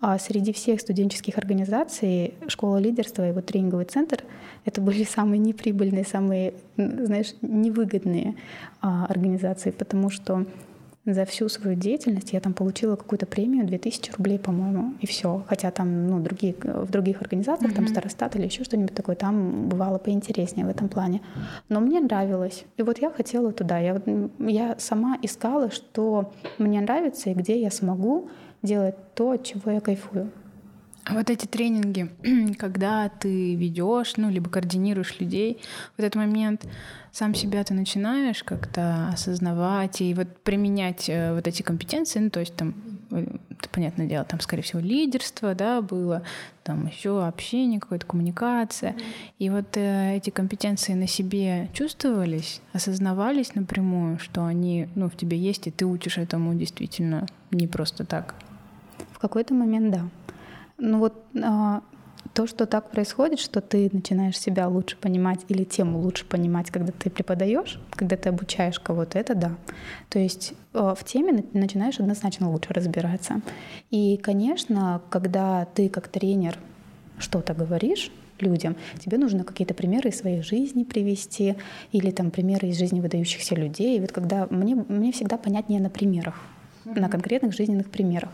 [0.00, 4.24] а, среди всех студенческих организаций школа лидерства и вот тренинговый центр
[4.64, 8.34] это были самые неприбыльные, самые, знаешь, невыгодные
[8.80, 10.46] а, организации, потому что
[11.06, 15.44] за всю свою деятельность я там получила какую-то премию 2000 рублей, по-моему, и все.
[15.48, 17.76] Хотя там, ну, другие, в других организациях, mm-hmm.
[17.76, 21.20] там Старостат или еще что-нибудь такое, там бывало поинтереснее в этом плане.
[21.68, 22.64] Но мне нравилось.
[22.76, 23.78] И вот я хотела туда.
[23.78, 24.00] Я,
[24.38, 28.30] я сама искала, что мне нравится и где я смогу
[28.62, 30.30] делать то, от чего я кайфую.
[31.06, 32.08] А вот эти тренинги,
[32.58, 35.60] когда ты ведешь, ну, либо координируешь людей,
[35.96, 36.66] в этот момент
[37.12, 42.40] сам себя ты начинаешь как-то осознавать и вот применять э, вот эти компетенции, ну, то
[42.40, 42.74] есть там,
[43.10, 43.26] э,
[43.70, 46.22] понятное дело, там, скорее всего, лидерство, да, было,
[46.62, 48.96] там еще общение, какая-то коммуникация.
[49.38, 55.36] И вот э, эти компетенции на себе чувствовались, осознавались напрямую, что они, ну, в тебе
[55.36, 58.34] есть, и ты учишь этому действительно не просто так.
[59.12, 60.08] В какой-то момент, да.
[60.78, 61.82] Ну вот а,
[62.32, 66.92] то, что так происходит, что ты начинаешь себя лучше понимать или тему лучше понимать, когда
[66.92, 69.52] ты преподаешь, когда ты обучаешь кого-то, это да.
[70.08, 73.40] То есть а, в теме начинаешь однозначно лучше разбираться.
[73.90, 76.58] И, конечно, когда ты как тренер
[77.18, 78.10] что-то говоришь,
[78.40, 78.76] людям.
[78.98, 81.54] Тебе нужно какие-то примеры из своей жизни привести
[81.92, 83.96] или там примеры из жизни выдающихся людей.
[83.96, 86.40] И вот когда мне, мне всегда понятнее на примерах,
[86.84, 87.00] mm-hmm.
[87.00, 88.30] на конкретных жизненных примерах.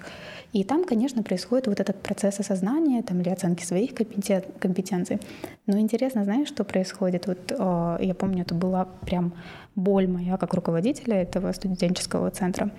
[0.53, 5.21] И там, конечно, происходит вот этот процесс осознания там, или оценки своих компетенций.
[5.67, 7.27] Но интересно, знаешь, что происходит?
[7.29, 9.33] Вот э, я помню, это была прям
[9.77, 12.71] боль моя как руководителя этого студенческого центра.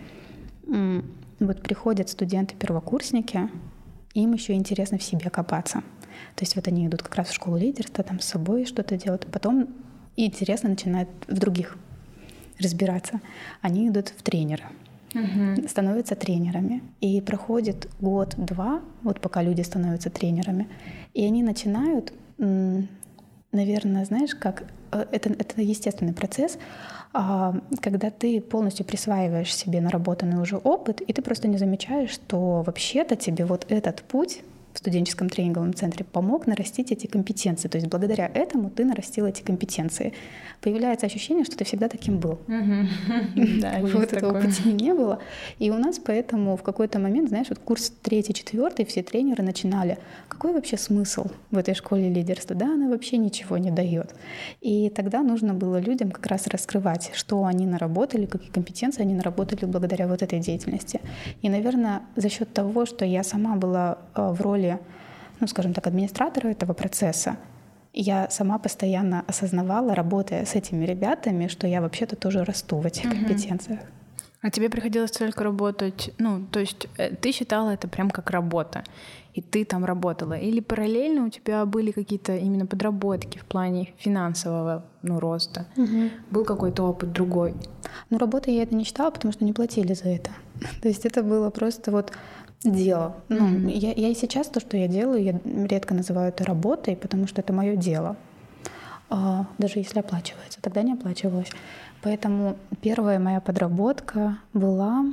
[0.68, 3.50] Вот приходят студенты-первокурсники,
[4.14, 5.82] им еще интересно в себе копаться.
[6.36, 9.26] То есть вот они идут как раз в школу лидерства, там с собой что-то делают.
[9.32, 9.70] Потом
[10.18, 11.78] интересно начинают в других
[12.60, 13.22] разбираться.
[13.62, 14.66] Они идут в тренера
[15.68, 16.82] становятся тренерами.
[17.02, 20.68] И проходит год-два, вот пока люди становятся тренерами,
[21.14, 26.58] и они начинают, наверное, знаешь, как э, это, это естественный процесс,
[27.14, 32.64] а, когда ты полностью присваиваешь себе наработанный уже опыт, и ты просто не замечаешь, что
[32.64, 34.42] вообще-то тебе вот этот путь
[34.74, 37.68] в студенческом тренинговом центре помог нарастить эти компетенции.
[37.68, 40.14] То есть благодаря этому ты нарастил эти компетенции.
[40.62, 42.40] Появляется ощущение, что ты всегда таким был.
[43.82, 45.20] Вот этого пути не было.
[45.60, 49.98] И у нас поэтому в какой-то момент, знаешь, вот курс третий, четвертый, все тренеры начинали.
[50.28, 52.56] Какой вообще смысл в этой школе лидерства?
[52.56, 54.16] Да, она вообще ничего не дает.
[54.62, 59.66] И тогда нужно было людям как раз раскрывать, что они наработали, какие компетенции они наработали
[59.66, 61.02] благодаря вот этой деятельности.
[61.42, 64.61] И, наверное, за счет того, что я сама была э, в роли,
[65.40, 67.38] ну, скажем так, администратора этого процесса,
[67.94, 73.06] я сама постоянно осознавала, работая с этими ребятами, что я вообще-то тоже расту в этих
[73.06, 73.16] угу.
[73.16, 73.80] компетенциях.
[74.42, 78.84] А тебе приходилось только работать, ну, то есть э, ты считала это прям как работа,
[79.36, 84.84] и ты там работала, или параллельно у тебя были какие-то именно подработки в плане финансового,
[85.04, 85.68] ну, роста?
[85.78, 86.10] Угу.
[86.32, 87.54] Был какой-то опыт другой?
[88.10, 90.32] Ну, работы я это не считала, потому что не платили за это.
[90.82, 92.12] То есть это было просто вот
[92.64, 93.16] дело.
[93.30, 93.58] Mm-hmm.
[93.60, 97.28] Ну, я, я и сейчас то, что я делаю, я редко называю это работой, потому
[97.28, 98.16] что это мое дело.
[99.10, 101.50] А, даже если оплачивается, тогда не оплачивалось.
[102.02, 105.06] Поэтому первая моя подработка была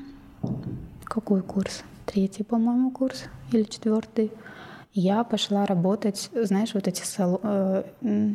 [1.05, 1.83] какой курс?
[2.07, 4.31] Третий, по-моему, курс или четвертый.
[4.93, 7.85] Я пошла работать, знаешь, вот эти сал- э,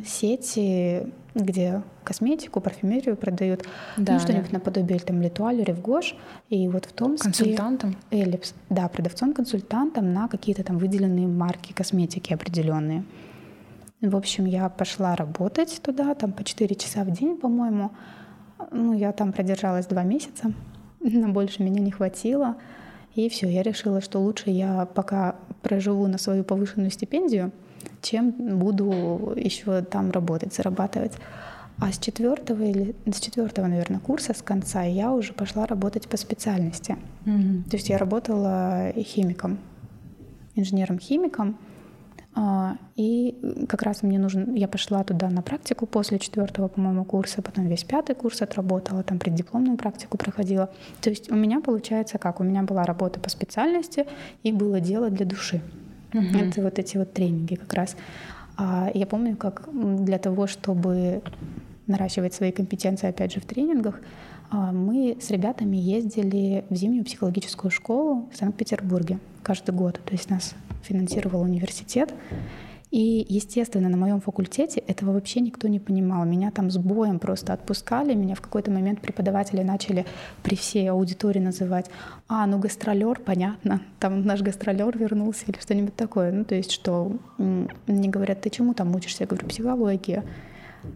[0.06, 3.64] сети где косметику, парфюмерию продают,
[3.96, 4.58] да, ну, что-нибудь да.
[4.58, 6.16] наподобие там Литуаль, Ревгош,
[6.48, 7.96] и вот в том Консультантом?
[8.10, 13.04] Эллипс, да, продавцом-консультантом на какие-то там выделенные марки косметики определенные.
[14.00, 17.90] В общем, я пошла работать туда, там по 4 часа в день, по-моему.
[18.70, 20.52] Ну, я там продержалась два месяца,
[21.00, 22.56] на больше меня не хватило.
[23.14, 27.50] И все, я решила, что лучше я пока проживу на свою повышенную стипендию,
[28.02, 31.12] чем буду еще там работать, зарабатывать.
[31.78, 36.16] А с четвертого или с четвертого, наверное, курса с конца я уже пошла работать по
[36.16, 36.96] специальности.
[37.24, 37.70] Mm-hmm.
[37.70, 39.58] То есть я работала химиком,
[40.54, 41.56] инженером-химиком.
[42.36, 47.42] А, и как раз мне нужно, я пошла туда на практику после четвертого, по-моему, курса,
[47.42, 50.70] потом весь пятый курс отработала, там преддипломную практику проходила.
[51.00, 52.40] То есть у меня получается как?
[52.40, 54.06] У меня была работа по специальности
[54.42, 55.60] и было дело для души.
[56.12, 56.38] Угу.
[56.38, 57.96] Это вот эти вот тренинги как раз.
[58.56, 61.22] А я помню, как для того, чтобы
[61.86, 64.00] наращивать свои компетенции, опять же, в тренингах,
[64.50, 70.00] а, мы с ребятами ездили в зимнюю психологическую школу в Санкт-Петербурге каждый год.
[70.04, 72.14] То есть нас финансировал университет.
[72.94, 76.24] И, естественно, на моем факультете этого вообще никто не понимал.
[76.24, 78.14] Меня там с боем просто отпускали.
[78.14, 80.06] Меня в какой-то момент преподаватели начали
[80.44, 81.90] при всей аудитории называть
[82.28, 86.30] «А, ну гастролер, понятно, там наш гастролер вернулся» или что-нибудь такое.
[86.30, 89.24] Ну, то есть, что мне говорят, ты чему там учишься?
[89.24, 90.22] Я говорю, психология.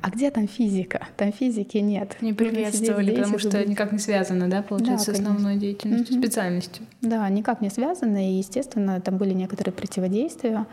[0.03, 1.07] А где там физика?
[1.16, 2.16] Там физики нет.
[2.20, 6.22] Не приветствовали, потому что никак не связано, да, получается, да, с основной деятельностью, угу.
[6.22, 6.87] специальностью.
[7.03, 10.66] Да, никак не связано, и, естественно, там были некоторые противодействия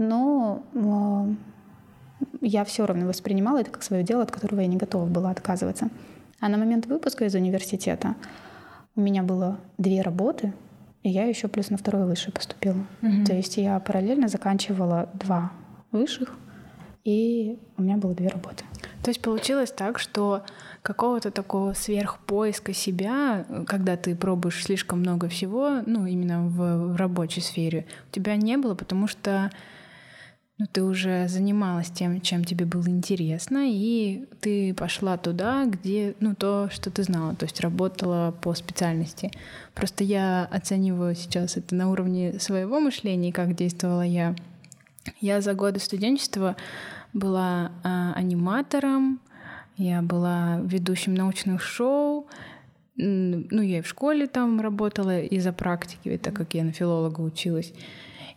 [0.00, 1.34] но э,
[2.40, 5.90] я все равно воспринимала это как свое дело, от которого я не готова была отказываться.
[6.40, 8.16] А на момент выпуска из университета
[8.96, 10.54] у меня было две работы,
[11.02, 12.78] и я еще плюс на второе высшее поступила.
[13.02, 13.24] Угу.
[13.26, 15.52] То есть я параллельно заканчивала два
[15.92, 16.34] высших,
[17.04, 18.64] и у меня было две работы.
[19.02, 20.44] То есть получилось так, что
[20.82, 27.40] какого-то такого сверхпоиска себя, когда ты пробуешь слишком много всего, ну, именно в, в рабочей
[27.40, 29.50] сфере, у тебя не было, потому что
[30.60, 36.34] ну, ты уже занималась тем, чем тебе было интересно, и ты пошла туда, где, ну,
[36.34, 39.30] то, что ты знала, то есть работала по специальности.
[39.74, 44.36] Просто я оцениваю сейчас это на уровне своего мышления, как действовала я.
[45.20, 46.56] Я за годы студенчества
[47.12, 49.20] была а, аниматором,
[49.76, 52.26] я была ведущим научных шоу,
[52.96, 57.72] ну, я и в школе там работала из-за практики, так как я на филолога училась.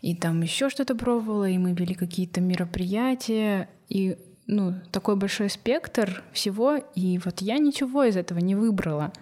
[0.02, 6.23] И там еще что-то пробовала, и мы вели какие-то мероприятия, и ну, такой большой спектр
[6.34, 9.13] всего, и вот я ничего из этого не выбрала.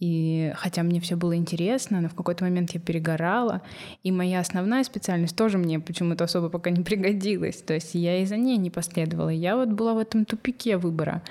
[0.00, 3.62] И хотя мне все было интересно, но в какой-то момент я перегорала,
[4.04, 7.62] и моя основная специальность тоже мне почему-то особо пока не пригодилась.
[7.62, 9.30] То есть я и за ней не последовала.
[9.30, 11.22] Я вот была в этом тупике выбора.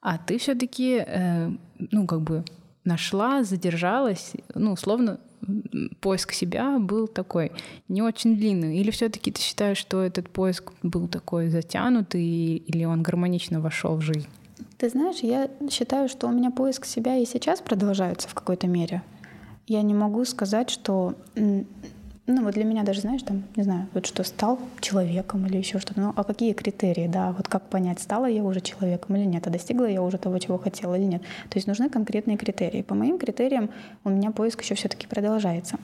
[0.00, 1.50] А ты все-таки, э,
[1.90, 2.44] ну, как бы
[2.84, 5.20] нашла, задержалась, ну, условно,
[6.00, 7.52] поиск себя был такой
[7.88, 8.78] не очень длинный?
[8.78, 14.02] Или все-таки ты считаешь, что этот поиск был такой затянутый, или он гармонично вошел в
[14.02, 14.28] жизнь?
[14.82, 19.00] Ты знаешь, я считаю, что у меня поиск себя и сейчас продолжается в какой-то мере.
[19.68, 21.64] Я не могу сказать, что ну
[22.26, 26.00] вот для меня даже, знаешь, там, не знаю, вот что стал человеком или еще что-то.
[26.00, 29.50] Ну а какие критерии, да, вот как понять, стала я уже человеком или нет, а
[29.50, 31.22] достигла я уже того, чего хотела или нет.
[31.48, 32.82] То есть нужны конкретные критерии.
[32.82, 33.70] По моим критериям
[34.02, 35.78] у меня поиск еще все-таки продолжается.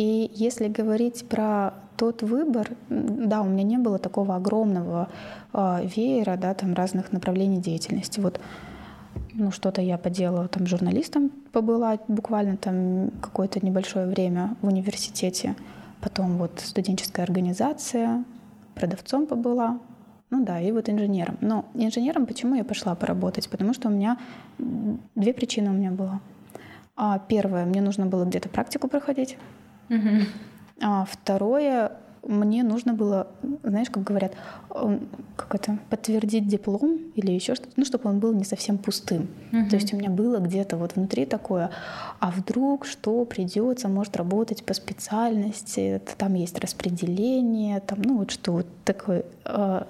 [0.00, 5.10] И если говорить про тот выбор, да, у меня не было такого огромного
[5.52, 8.18] э, веера, да, там разных направлений деятельности.
[8.18, 8.40] Вот
[9.34, 15.54] ну, что-то я поделала, там, журналистом побыла буквально там какое-то небольшое время в университете.
[16.00, 18.24] Потом вот студенческая организация,
[18.74, 19.80] продавцом побыла,
[20.30, 21.36] ну да, и вот инженером.
[21.42, 23.50] Но инженером почему я пошла поработать?
[23.50, 24.16] Потому что у меня
[25.14, 26.22] две причины у меня было.
[26.96, 29.36] А первое, мне нужно было где-то практику проходить.
[29.90, 30.24] Угу.
[30.82, 31.92] А второе,
[32.26, 33.28] мне нужно было,
[33.62, 34.34] знаешь, как говорят,
[34.68, 39.28] как это, подтвердить диплом или еще что-то, ну, чтобы он был не совсем пустым.
[39.52, 39.70] Угу.
[39.70, 41.70] То есть у меня было где-то вот внутри такое,
[42.18, 48.52] а вдруг что придется, может работать по специальности, там есть распределение, там, ну, вот что,
[48.52, 49.82] вот такой э,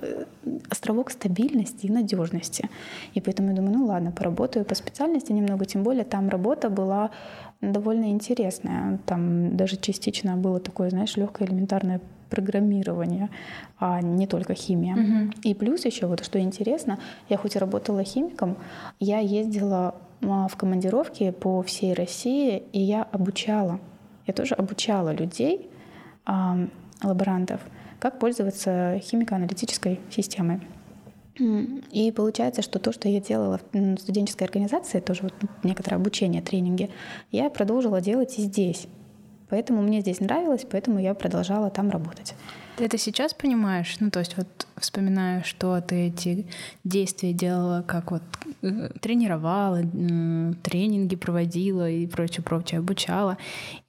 [0.71, 2.69] островок стабильности и надежности.
[3.15, 7.11] И поэтому я думаю, ну ладно, поработаю по специальности немного, тем более там работа была
[7.61, 8.99] довольно интересная.
[9.07, 12.01] Там даже частично было такое, знаешь, легкое элементарное
[12.31, 13.29] программирование,
[13.79, 14.95] а не только химия.
[14.95, 15.33] Угу.
[15.43, 16.99] И плюс еще вот что интересно,
[17.29, 18.57] я хоть и работала химиком,
[19.01, 23.81] я ездила а, в командировки по всей России, и я обучала.
[24.27, 25.69] Я тоже обучала людей,
[27.03, 27.61] лаборантов,
[27.99, 30.61] как пользоваться химико-аналитической системой.
[31.39, 36.91] И получается, что то, что я делала в студенческой организации, тоже вот некоторое обучение, тренинги,
[37.31, 38.87] я продолжила делать и здесь.
[39.49, 42.35] Поэтому мне здесь нравилось, поэтому я продолжала там работать.
[42.81, 43.95] Ты это сейчас понимаешь?
[44.01, 46.47] Ну, то есть вот вспоминаю, что ты эти
[46.83, 48.23] действия делала, как вот
[48.63, 49.83] э, тренировала,
[50.63, 53.37] тренинги проводила и прочее, прочее, обучала.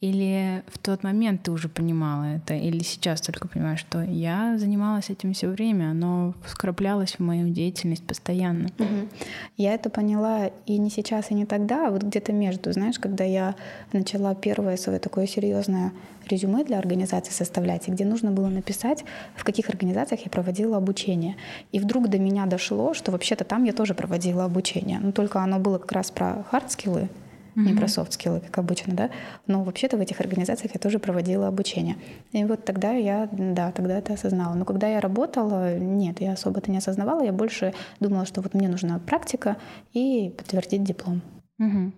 [0.01, 2.53] Или в тот момент ты уже понимала это?
[2.53, 8.05] Или сейчас только понимаешь, что я занималась этим все время, оно вкраплялось в мою деятельность
[8.05, 8.71] постоянно?
[8.77, 9.07] Угу.
[9.55, 13.23] Я это поняла и не сейчас, и не тогда, а вот где-то между, знаешь, когда
[13.23, 13.55] я
[13.93, 15.93] начала первое свое такое серьезное
[16.31, 19.03] резюме для организации составлять, и где нужно было написать,
[19.35, 21.35] в каких организациях я проводила обучение.
[21.71, 24.99] И вдруг до меня дошло, что вообще-то там я тоже проводила обучение.
[24.99, 27.09] Но только оно было как раз про хард-скиллы,
[27.55, 27.61] mm-hmm.
[27.61, 29.09] не про софт-скиллы, как обычно, да.
[29.47, 31.97] Но вообще-то в этих организациях я тоже проводила обучение.
[32.31, 34.55] И вот тогда я, да, тогда это осознала.
[34.55, 37.23] Но когда я работала, нет, я особо это не осознавала.
[37.23, 39.57] Я больше думала, что вот мне нужна практика
[39.93, 41.21] и подтвердить диплом.
[41.59, 41.91] Угу.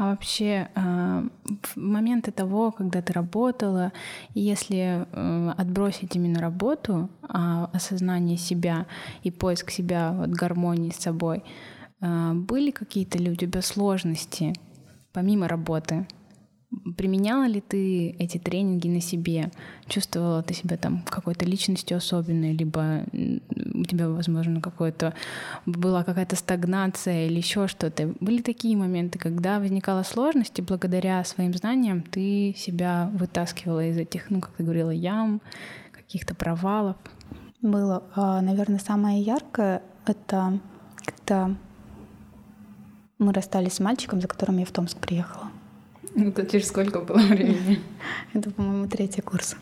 [0.00, 1.24] А вообще а,
[1.76, 3.92] моменты того, когда ты работала,
[4.32, 8.86] если э, отбросить именно работу, а осознание себя
[9.24, 11.44] и поиск себя, вот гармонии с собой,
[12.00, 14.54] а, были какие-то ли у тебя сложности
[15.12, 16.06] помимо работы?
[16.96, 19.50] Применяла ли ты эти тренинги на себе?
[19.88, 23.04] Чувствовала ты себя там какой-то личностью особенной, либо
[23.74, 25.14] у тебя, возможно, какое-то
[25.66, 28.14] была какая-то стагнация или еще что-то?
[28.20, 34.30] Были такие моменты, когда возникала сложность, и благодаря своим знаниям ты себя вытаскивала из этих,
[34.30, 35.40] ну, как ты говорила, ям,
[35.90, 36.96] каких-то провалов?
[37.60, 38.04] Было.
[38.14, 40.60] А, наверное, самое яркое— это
[41.04, 41.56] когда
[43.18, 45.50] мы расстались с мальчиком, за которым я в Томск приехала.
[46.16, 47.80] Это через сколько было времени?
[48.32, 49.56] Это, по-моему, третий курс.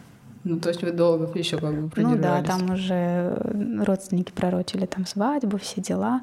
[0.44, 3.36] Ну, то есть вы долго еще как бы Ну да, там уже
[3.84, 6.22] родственники пророчили там свадьбу, все дела.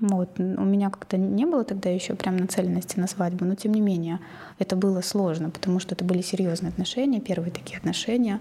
[0.00, 0.38] Вот.
[0.38, 4.20] У меня как-то не было тогда еще прям нацеленности на свадьбу, но тем не менее
[4.58, 8.40] это было сложно, потому что это были серьезные отношения, первые такие отношения.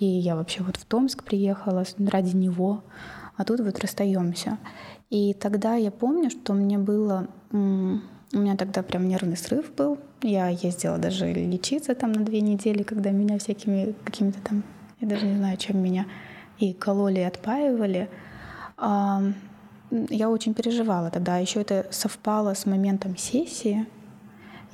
[0.00, 2.82] И я вообще вот в Томск приехала ради него,
[3.36, 4.58] а тут вот расстаемся.
[5.08, 7.28] И тогда я помню, что мне было
[8.32, 9.98] у меня тогда прям нервный срыв был.
[10.22, 14.62] Я ездила даже лечиться там на две недели, когда меня всякими какими-то там,
[15.00, 16.06] я даже не знаю, чем меня
[16.58, 18.08] и кололи, и отпаивали.
[18.78, 21.38] Я очень переживала тогда.
[21.38, 23.86] Еще это совпало с моментом сессии,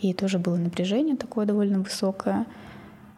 [0.00, 2.46] и тоже было напряжение такое довольно высокое.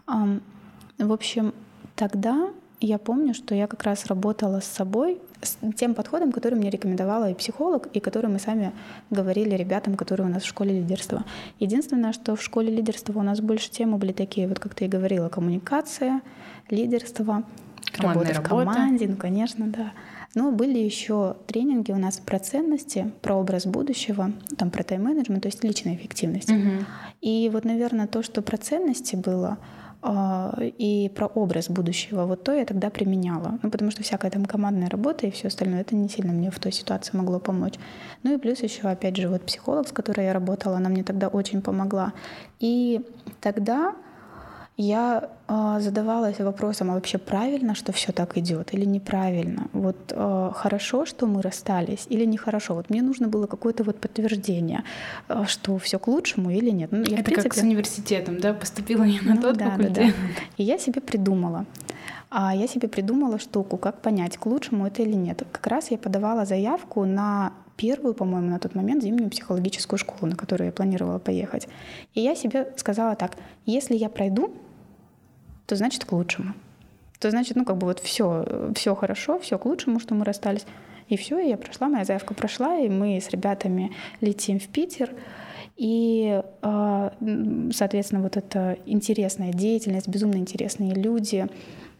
[0.06, 1.54] В общем,
[1.94, 6.70] тогда я помню, что я как раз работала с собой, с тем подходом, который мне
[6.70, 8.72] рекомендовала и психолог, и который мы сами
[9.10, 11.24] говорили ребятам, которые у нас в школе лидерства.
[11.60, 14.88] Единственное, что в школе лидерства у нас больше темы были такие, вот как ты и
[14.88, 16.22] говорила, коммуникация,
[16.70, 17.44] лидерство,
[17.98, 19.92] работа в команде, ну, конечно, да.
[20.34, 25.48] Но были еще тренинги у нас про ценности, про образ будущего, там про тайм-менеджмент, то
[25.48, 26.50] есть личная эффективность.
[26.50, 26.84] Угу.
[27.20, 29.58] И вот, наверное, то, что про ценности было,
[30.06, 32.26] и про образ будущего.
[32.26, 33.58] Вот то я тогда применяла.
[33.62, 36.58] Ну, потому что всякая там командная работа и все остальное, это не сильно мне в
[36.58, 37.74] той ситуации могло помочь.
[38.22, 41.28] Ну и плюс еще, опять же, вот психолог, с которой я работала, она мне тогда
[41.28, 42.12] очень помогла.
[42.60, 43.00] И
[43.40, 43.94] тогда
[44.76, 49.68] я э, задавалась вопросом, а вообще правильно, что все так идет или неправильно?
[49.72, 52.74] Вот э, хорошо, что мы расстались или нехорошо?
[52.74, 54.82] Вот мне нужно было какое-то вот подтверждение,
[55.28, 56.90] э, что все к лучшему или нет.
[56.90, 57.50] Ну, я, Это принципе...
[57.50, 58.52] как с университетом, да?
[58.52, 59.92] Поступила я на ну, тот да, факультет.
[59.94, 60.12] Да, да.
[60.56, 61.66] И я себе придумала.
[62.30, 65.44] А я себе придумала штуку, как понять, к лучшему это или нет.
[65.52, 70.36] Как раз я подавала заявку на первую, по-моему, на тот момент зимнюю психологическую школу, на
[70.36, 71.68] которую я планировала поехать.
[72.14, 74.54] И я себе сказала так, если я пройду,
[75.66, 76.54] то значит к лучшему.
[77.20, 80.66] То значит, ну как бы вот все, все хорошо, все к лучшему, что мы расстались.
[81.08, 85.10] И все, и я прошла, моя заявка прошла, и мы с ребятами летим в Питер.
[85.76, 87.12] И, а,
[87.72, 91.46] соответственно, вот эта интересная деятельность, безумно интересные люди,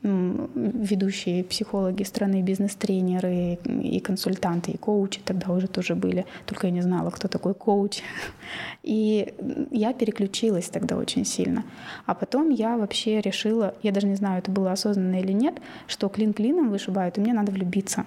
[0.05, 6.83] ведущие психологи страны, бизнес-тренеры и консультанты, и коучи тогда уже тоже были, только я не
[6.83, 8.03] знала, кто такой коуч.
[8.83, 9.33] И
[9.71, 11.65] я переключилась тогда очень сильно.
[12.05, 15.55] А потом я вообще решила, я даже не знаю, это было осознанно или нет,
[15.87, 18.05] что клин клином вышибают, и мне надо влюбиться.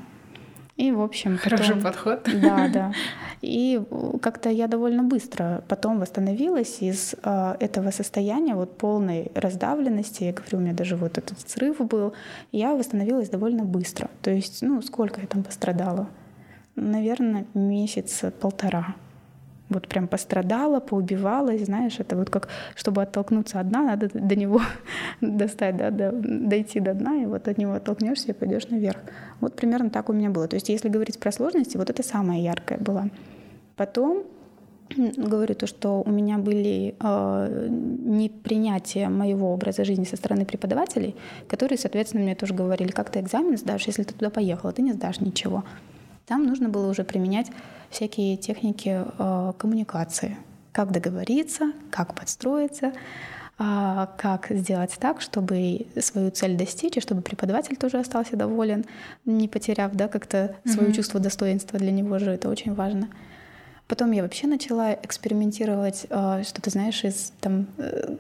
[0.78, 1.38] И, в общем...
[1.44, 1.82] Хороший потом...
[1.82, 2.30] подход.
[2.42, 2.94] Да, да.
[3.42, 3.82] И
[4.22, 10.24] как-то я довольно быстро потом восстановилась из э, этого состояния вот полной раздавленности.
[10.24, 12.14] Я говорю, у меня даже вот этот срыв был.
[12.52, 14.10] Я восстановилась довольно быстро.
[14.22, 16.08] То есть, ну, сколько я там пострадала?
[16.76, 18.96] Наверное, месяца полтора
[19.70, 24.62] вот прям пострадала, поубивалась, знаешь, это вот как, чтобы оттолкнуться от надо до него
[25.22, 29.00] достать, да, до, дойти до дна, и вот от него оттолкнешься и пойдешь наверх.
[29.42, 30.48] Вот примерно так у меня было.
[30.48, 33.10] То есть если говорить про сложности, вот это самая яркая была.
[33.76, 34.24] Потом
[34.96, 41.16] говорю то, что у меня были э, непринятия моего образа жизни со стороны преподавателей,
[41.48, 44.94] которые, соответственно, мне тоже говорили, как ты экзамен сдашь, если ты туда поехала, ты не
[44.94, 45.64] сдашь ничего.
[46.28, 47.50] Там нужно было уже применять
[47.90, 50.38] всякие техники э, коммуникации.
[50.74, 52.92] Как договориться, как подстроиться,
[53.58, 58.84] э, как сделать так, чтобы свою цель достичь, и чтобы преподаватель тоже остался доволен,
[59.24, 60.70] не потеряв да, как-то mm-hmm.
[60.70, 61.80] свое чувство достоинства.
[61.80, 63.08] Для него же это очень важно.
[63.88, 68.16] Потом я вообще начала экспериментировать, э, что ты знаешь, из там э,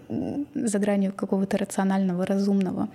[0.56, 2.88] за гранью какого-то рационального, разумного.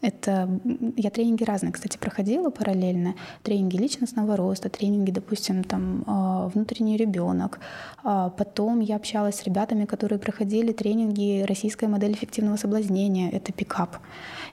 [0.00, 0.48] Это
[0.96, 3.14] я тренинги разные, кстати, проходила параллельно.
[3.42, 7.58] Тренинги личностного роста, тренинги, допустим, там а, внутренний ребенок.
[8.04, 13.30] А потом я общалась с ребятами, которые проходили тренинги российская модель эффективного соблазнения.
[13.30, 13.96] Это пикап.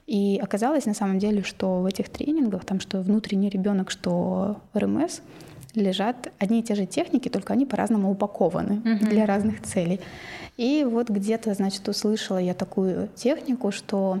[0.08, 5.20] И оказалось на самом деле, что в этих тренингах, там что внутренний ребенок, что РМС,
[5.74, 9.08] лежат одни и те же техники, только они по-разному упакованы uh-huh.
[9.08, 10.00] для разных целей.
[10.56, 14.20] И вот где-то, значит, услышала я такую технику, что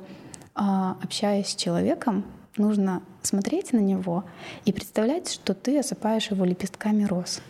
[0.56, 2.24] общаясь с человеком,
[2.56, 4.24] нужно смотреть на него
[4.64, 7.40] и представлять, что ты осыпаешь его лепестками роз.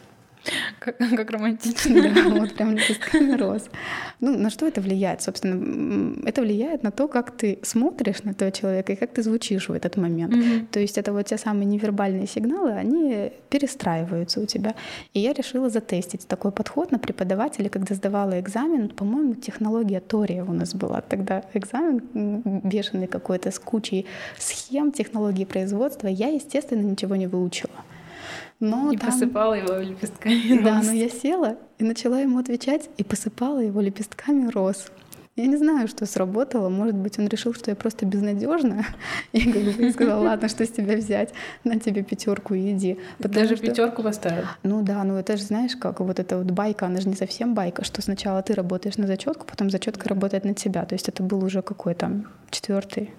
[0.79, 2.15] Как, как романтично.
[2.15, 3.69] Да, вот прям лепестками роз.
[4.21, 5.23] Ну, на что это влияет?
[5.23, 9.69] Собственно, это влияет на то, как ты смотришь на этого человека и как ты звучишь
[9.69, 10.35] в этот момент.
[10.35, 10.67] Mm-hmm.
[10.71, 14.75] То есть это вот те самые невербальные сигналы, они перестраиваются у тебя.
[15.15, 18.89] И я решила затестить такой подход на преподавателя, когда сдавала экзамен.
[18.89, 22.03] По-моему, технология Тория у нас была тогда экзамен
[22.63, 24.07] бешеный какой-то с кучей
[24.39, 26.09] схем, технологий производства.
[26.09, 27.71] Я, естественно, ничего не выучила.
[28.61, 29.11] Но и там...
[29.11, 30.65] посыпала его лепестками роз.
[30.65, 34.91] Да, но я села и начала ему отвечать и посыпала его лепестками роз.
[35.37, 36.71] Я не знаю, что сработало.
[36.71, 38.87] Может быть, он решил, что я просто безнадежная.
[39.33, 41.35] И как сказал, ладно, что с тебя взять?
[41.63, 42.99] На тебе пятерку и иди.
[43.19, 43.67] Даже что...
[43.67, 44.45] пятерку поставил.
[44.63, 47.55] Ну да, ну это же знаешь, как вот эта вот байка, она же не совсем
[47.55, 50.87] байка, что сначала ты работаешь на зачетку, потом зачетка работает на тебя.
[50.87, 53.11] То есть это был уже какой там четвертый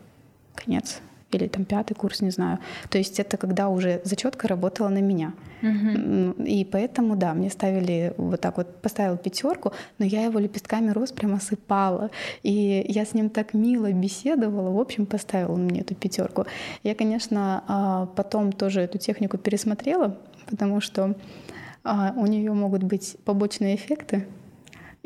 [0.55, 1.01] конец
[1.31, 2.59] или там пятый курс, не знаю.
[2.89, 5.33] То есть это когда уже зачетка работала на меня.
[5.61, 6.43] Угу.
[6.43, 11.11] И поэтому, да, мне ставили вот так вот, поставил пятерку, но я его лепестками роз
[11.11, 12.11] прямо сыпала.
[12.43, 16.45] И я с ним так мило беседовала, в общем, поставил он мне эту пятерку.
[16.83, 20.17] Я, конечно, а, потом тоже эту технику пересмотрела,
[20.49, 21.15] потому что
[21.83, 24.27] а, у нее могут быть побочные эффекты,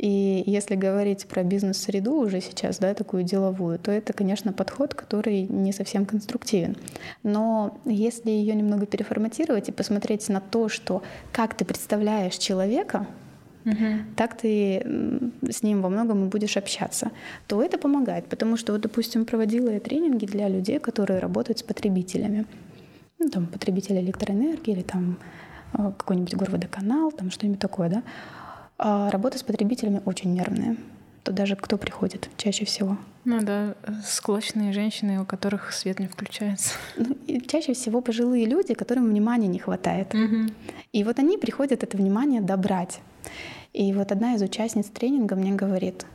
[0.02, 5.44] и если говорить про бизнес-среду уже сейчас, да, такую деловую, то это, конечно, подход, который
[5.44, 6.76] не совсем конструктивен.
[7.22, 13.06] Но если ее немного переформатировать и посмотреть на то, что как ты представляешь человека,
[13.64, 13.76] угу.
[14.16, 17.12] так ты с ним во многом и будешь общаться,
[17.46, 18.26] то это помогает.
[18.26, 22.48] Потому что, вот, допустим, проводила я тренинги для людей, которые работают с потребителями.
[23.20, 25.20] Ну, там, потребители электроэнергии или там
[25.74, 28.04] э, какой-нибудь горводоканал, там что-нибудь такое, да.
[28.84, 30.76] А работа с потребителями очень нервная.
[31.22, 32.98] То даже кто приходит чаще всего?
[33.26, 36.74] Ну да, склочные женщины, у которых свет не включается.
[36.98, 40.16] Ну, и чаще всего пожилые люди, которым внимания не хватает.
[40.16, 40.52] Угу.
[40.94, 43.02] И вот они приходят это внимание добрать.
[43.72, 46.08] И вот одна из участниц тренинга мне говорит,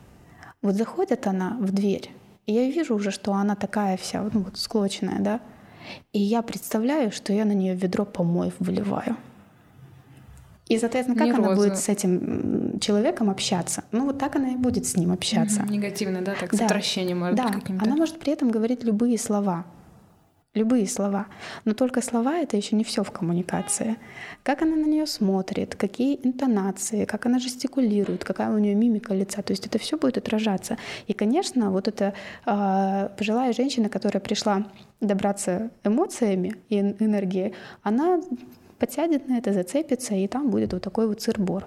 [0.60, 2.10] вот заходит она в дверь,
[2.46, 5.40] И я вижу уже, что она такая вся, ну вот склоченная, да.
[6.12, 9.16] И я представляю, что я на нее ведро помоев выливаю.
[10.68, 13.84] И, соответственно, как Не она будет с этим человеком общаться?
[13.92, 15.62] Ну, вот так она и будет с ним общаться.
[15.62, 16.64] Негативно, да, так, с Да.
[16.64, 17.84] отвращением, может да, быть, каким-то.
[17.84, 19.64] она может при этом говорить любые слова.
[20.54, 21.26] Любые слова.
[21.66, 23.96] Но только слова это еще не все в коммуникации.
[24.42, 29.42] Как она на нее смотрит, какие интонации, как она жестикулирует, какая у нее мимика лица.
[29.42, 30.78] То есть это все будет отражаться.
[31.08, 32.14] И, конечно, вот эта
[32.46, 34.66] а, пожилая женщина, которая пришла
[35.00, 37.52] добраться эмоциями и эн- энергией,
[37.82, 38.18] она
[38.78, 41.66] подсядет на это, зацепится, и там будет вот такой вот сыр-бор.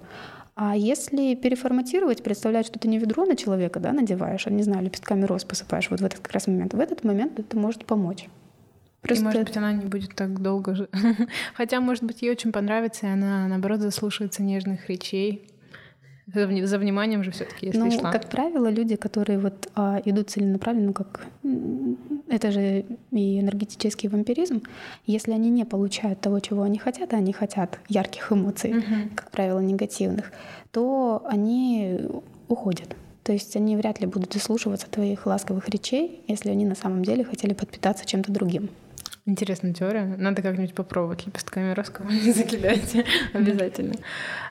[0.56, 4.84] А если переформатировать, представлять, что ты не ведро на человека да, надеваешь, а не знаю,
[4.84, 8.28] лепестками роз посыпаешь вот в этот как раз момент, в этот момент это может помочь.
[9.08, 10.90] И, может быть, она не будет так долго жить.
[11.54, 15.49] Хотя, может быть, ей очень понравится, и она, наоборот, заслушается нежных речей.
[16.34, 18.12] За, вни- за вниманием же все таки если ну, шла.
[18.12, 21.26] как правило, люди, которые вот а, идут целенаправленно, как
[22.28, 24.62] это же и энергетический вампиризм,
[25.06, 29.10] если они не получают того, чего они хотят, а они хотят ярких эмоций, Мгм.
[29.16, 30.32] как правило, негативных,
[30.72, 32.00] то они
[32.48, 32.96] уходят.
[33.24, 37.24] То есть они вряд ли будут заслушиваться твоих ласковых речей, если они на самом деле
[37.24, 38.70] хотели подпитаться чем-то другим.
[39.30, 40.16] Интересная теория.
[40.18, 42.96] Надо как-нибудь попробовать лепестками роз кого-нибудь закидать.
[43.34, 43.94] Обязательно.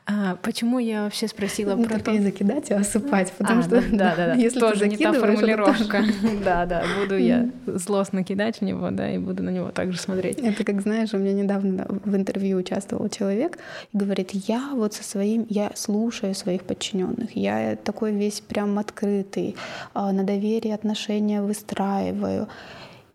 [0.06, 2.12] А, почему я вообще спросила Ну, про то...
[2.12, 4.34] не закидать, а осыпать, потому А, что да, да, да.
[4.36, 6.04] если тоже не та формулировка.
[6.44, 10.38] Да, да, буду я злостно кидать в него, да, и буду на него также смотреть.
[10.38, 13.58] Это как, знаешь, у меня недавно в интервью участвовал человек
[13.92, 19.56] и говорит, я вот со своим, я слушаю своих подчиненных, я такой весь прям открытый,
[19.92, 22.46] а, на доверие отношения выстраиваю.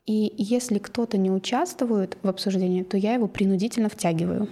[0.06, 4.50] И если кто-то не участвует в обсуждении, то я его принудительно втягиваю.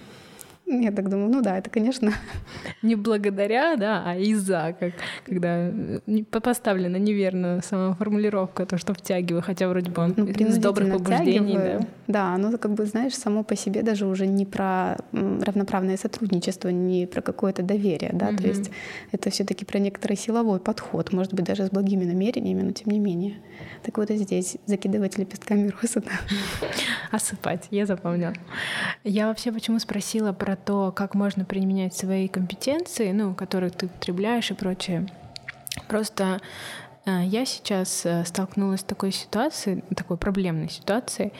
[0.80, 2.12] Я так думаю, ну да, это, конечно,
[2.82, 4.92] Не благодаря, да, а из-за, как,
[5.24, 6.00] когда э,
[6.30, 11.56] поставлена неверно сама формулировка, то, что втягиваю, хотя вроде бы он ну, из добрых побуждений,
[11.56, 11.80] да.
[12.08, 17.06] Да, оно как бы, знаешь, само по себе даже уже не про равноправное сотрудничество, не
[17.06, 18.48] про какое-то доверие, да, то Мгм.
[18.48, 18.70] есть
[19.12, 22.92] это все таки про некоторый силовой подход, может быть, даже с благими намерениями, но тем
[22.92, 23.36] не менее.
[23.82, 26.12] Так вот и здесь закидывать лепестками розы, да.
[27.10, 28.32] Осыпать, я запомнила.
[29.04, 34.50] Я вообще почему спросила про то, как можно применять свои компетенции, ну, которые ты потребляешь
[34.50, 35.06] и прочее.
[35.88, 36.40] Просто
[37.04, 41.32] э, я сейчас э, столкнулась с такой ситуацией, такой проблемной ситуацией.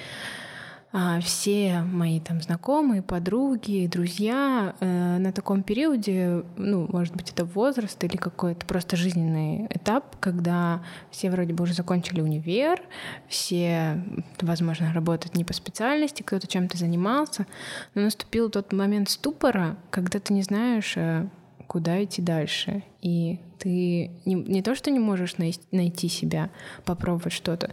[0.95, 7.47] А, Все мои там знакомые, подруги, друзья э, на таком периоде, ну, может быть, это
[7.47, 12.83] возраст или какой-то просто жизненный этап, когда все вроде бы уже закончили универ,
[13.27, 14.05] все,
[14.43, 17.47] возможно, работают не по специальности, кто-то чем-то занимался,
[17.95, 21.27] но наступил тот момент ступора, когда ты не знаешь, э,
[21.69, 22.83] куда идти дальше.
[23.01, 26.51] И ты не, не то, что не можешь най- найти себя,
[26.85, 27.71] попробовать что-то,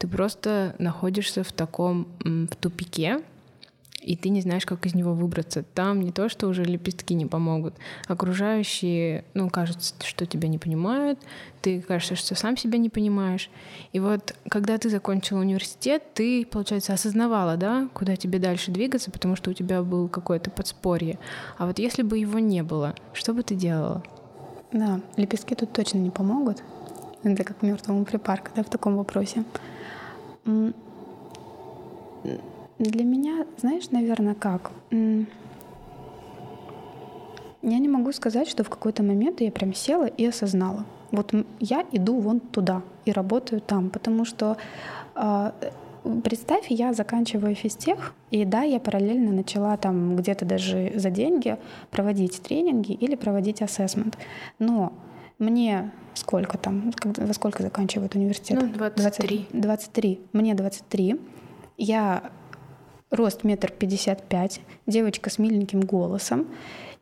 [0.00, 3.20] ты просто находишься в таком в тупике,
[4.00, 5.62] и ты не знаешь, как из него выбраться.
[5.62, 7.74] Там не то, что уже лепестки не помогут.
[8.08, 11.18] Окружающие, ну, кажется, что тебя не понимают,
[11.60, 13.50] ты кажется, что сам себя не понимаешь.
[13.92, 19.36] И вот, когда ты закончила университет, ты, получается, осознавала, да, куда тебе дальше двигаться, потому
[19.36, 21.18] что у тебя был какое-то подспорье.
[21.58, 24.02] А вот если бы его не было, что бы ты делала?
[24.72, 26.62] Да, лепестки тут точно не помогут.
[27.22, 29.44] Это как мертвому припарка, да, в таком вопросе.
[32.78, 34.70] Для меня, знаешь, наверное, как?
[34.90, 35.26] Я
[37.78, 40.86] не могу сказать, что в какой-то момент я прям села и осознала.
[41.12, 44.56] Вот я иду вон туда и работаю там, потому что
[45.14, 45.52] а,
[46.24, 51.58] Представь, я заканчиваю физтех, и да, я параллельно начала там где-то даже за деньги
[51.90, 54.16] проводить тренинги или проводить ассессмент.
[54.58, 54.94] Но
[55.40, 58.60] мне сколько там, во сколько заканчивают университет?
[58.60, 59.48] Ну, 23.
[59.50, 60.20] 20 23.
[60.32, 61.20] Мне 23.
[61.76, 62.30] Я
[63.10, 66.46] рост метр пятьдесят пять, девочка с миленьким голосом,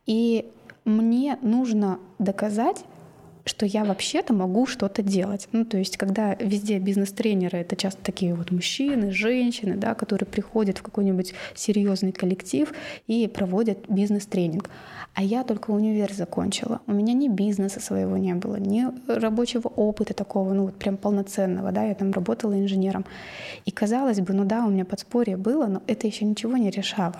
[0.06, 0.50] и
[0.84, 2.84] мне нужно доказать,
[3.48, 5.48] что я вообще-то могу что-то делать.
[5.52, 10.78] Ну, то есть, когда везде бизнес-тренеры— это часто такие вот мужчины, женщины, да, которые приходят
[10.78, 12.72] в какой-нибудь серьезный коллектив
[13.06, 14.70] и проводят бизнес-тренинг.
[15.14, 16.80] А я только универ закончила.
[16.86, 21.72] У меня ни бизнеса своего не было, ни рабочего опыта такого, ну вот прям полноценного,
[21.72, 23.04] да, я там работала инженером.
[23.64, 27.16] И казалось бы, ну да, у меня подспорье было, но это еще ничего не решало.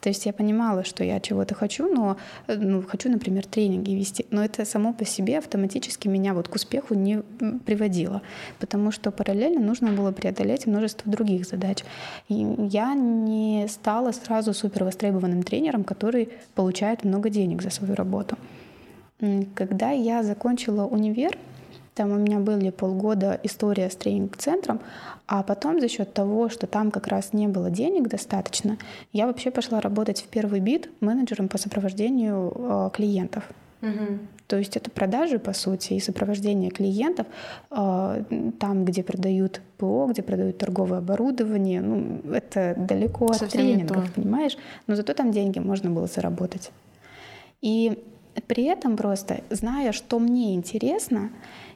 [0.00, 4.26] То есть я понимала, что я чего-то хочу, но э, ну, хочу, например, тренинги вести,
[4.30, 7.22] но это само по себе автоматически меня вот к успеху не
[7.66, 8.22] приводило,
[8.58, 11.84] потому что параллельно нужно было преодолеть множество других задач.
[12.28, 12.34] И
[12.70, 18.36] я не стала сразу супер востребованным тренером, который получает много денег за свою работу.
[19.54, 21.36] Когда я закончила универ,
[21.98, 24.78] Там у меня были полгода история с тренинг-центром,
[25.26, 28.78] а потом за счет того, что там как раз не было денег достаточно,
[29.12, 33.48] я вообще пошла работать в первый бит менеджером по сопровождению э, клиентов.
[33.82, 34.18] Угу.
[34.46, 37.26] То есть это продажи, по сути, и сопровождение клиентов
[37.72, 38.22] э,
[38.60, 41.80] там, где продают ПО, где продают торговое оборудование.
[41.80, 44.56] Ну, это далеко Совсем от тренингов, понимаешь?
[44.86, 46.70] Но зато там деньги можно было заработать.
[47.60, 48.04] И
[48.46, 51.30] при этом просто, зная, что мне интересно,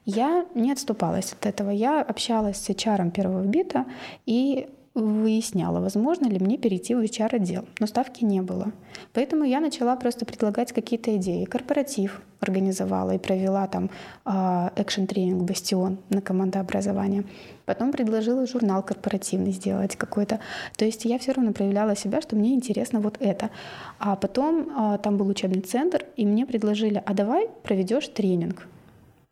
[0.04, 1.70] я не отступалась от этого.
[1.70, 3.86] Я общалась с HR первого бита
[4.26, 8.72] и выясняла, возможно ли мне перейти в HR-отдел, но ставки не было.
[9.14, 11.44] Поэтому я начала просто предлагать какие-то идеи.
[11.44, 13.88] Корпоратив организовала и провела там
[14.26, 17.24] экшен-тренинг «Бастион» на командообразование.
[17.64, 20.40] Потом предложила журнал корпоративный сделать какой-то.
[20.76, 23.50] То есть я все равно проявляла себя, что мне интересно вот это.
[23.98, 28.66] А потом а, там был учебный центр, и мне предложили, а давай проведешь тренинг.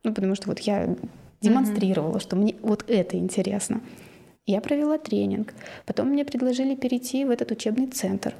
[0.02, 0.96] Ну, потому что вот я
[1.40, 2.22] демонстрировала, mm-hmm.
[2.22, 3.80] что мне вот это интересно.
[4.46, 5.54] Я провела тренинг.
[5.86, 8.34] Потом мне предложили перейти в этот учебный центр.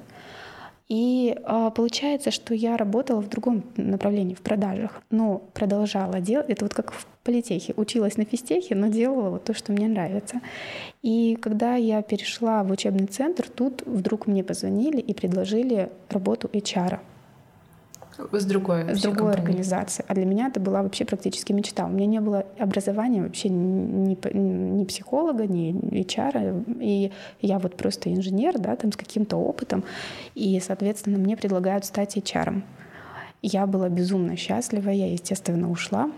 [0.90, 6.50] И а, получается, что я работала в другом направлении, в продажах, но продолжала делать.
[6.50, 7.74] Это вот как в политехе.
[7.76, 10.40] Училась на физтехе, но делала вот то, что мне нравится.
[11.00, 16.98] И когда я перешла в учебный центр, тут вдруг мне позвонили и предложили работу HR.
[18.32, 20.04] С другой, с другой организации.
[20.08, 21.86] А для меня это была вообще практически мечта.
[21.86, 26.64] У меня не было образования вообще ни, ни психолога, ни HR.
[26.80, 29.84] И я вот просто инженер, да, там с каким-то опытом.
[30.34, 32.62] И, соответственно, мне предлагают стать HR.
[33.42, 36.10] Я была безумно счастлива, я, естественно, ушла.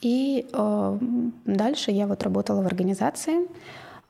[0.00, 0.98] И э,
[1.44, 3.46] дальше я вот работала в организации.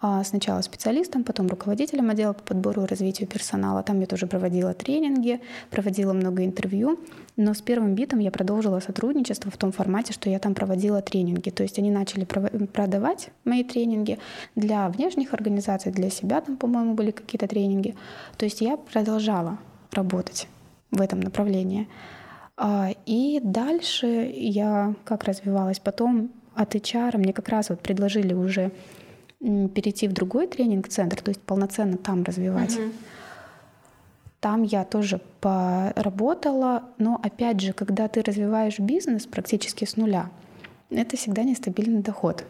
[0.06, 3.82] А, сначала специалистом, потом руководителем отдела по подбору и развитию персонала.
[3.82, 5.40] Там я тоже проводила тренинги,
[5.70, 7.00] проводила много интервью.
[7.38, 11.48] Но с первым битом я продолжила сотрудничество в том формате, что я там проводила тренинги.
[11.48, 14.18] То есть они начали продавать мои тренинги
[14.54, 17.94] для внешних организаций, для себя там, по-моему, были какие-то тренинги.
[18.36, 19.56] То есть я продолжала
[19.90, 20.48] работать
[20.90, 21.88] в этом направлении.
[22.58, 28.70] А, и дальше я как развивалась потом от HR мне как раз вот предложили уже
[29.74, 32.78] перейти в другой тренинг-центр, то есть полноценно там развивать.
[32.78, 32.92] Угу.
[34.40, 40.30] Там я тоже поработала, но опять же, когда ты развиваешь бизнес практически с нуля,
[40.90, 42.44] это всегда нестабильный доход.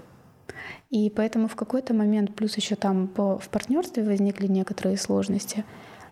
[0.91, 5.65] И поэтому в какой-то момент, плюс еще там по, в партнерстве возникли некоторые сложности,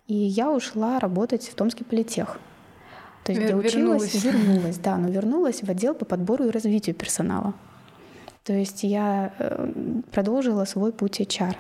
[0.07, 2.39] и я ушла работать в Томский политех.
[3.25, 4.47] То есть, Вер- где училась, вернулась.
[4.47, 7.55] вернулась, да, но вернулась в отдел по подбору и развитию персонала.
[8.45, 9.73] То есть я э,
[10.11, 11.57] продолжила свой путь HR.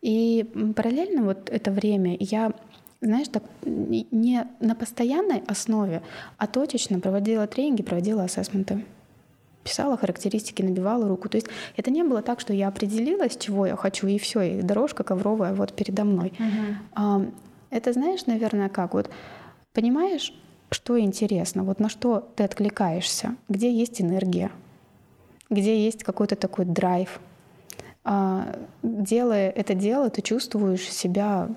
[0.00, 0.44] И
[0.76, 2.52] параллельно вот это время я,
[3.00, 6.02] знаешь, так не на постоянной основе,
[6.36, 8.84] а точечно проводила тренинги, проводила ассессменты
[9.68, 11.28] писала характеристики, набивала руку.
[11.28, 14.62] То есть это не было так, что я определилась, чего я хочу, и все, и
[14.62, 16.32] дорожка ковровая вот передо мной.
[16.94, 17.32] Uh-huh.
[17.70, 19.10] Это знаешь, наверное, как вот
[19.74, 20.32] понимаешь,
[20.70, 24.50] что интересно, вот на что ты откликаешься, где есть энергия,
[25.50, 27.20] где есть какой-то такой драйв.
[28.04, 31.48] А, делая это дело, ты чувствуешь себя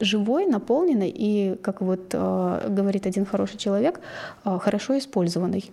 [0.00, 4.00] живой, наполненной и, как вот э, говорит один хороший человек,
[4.44, 5.70] э, хорошо использованной.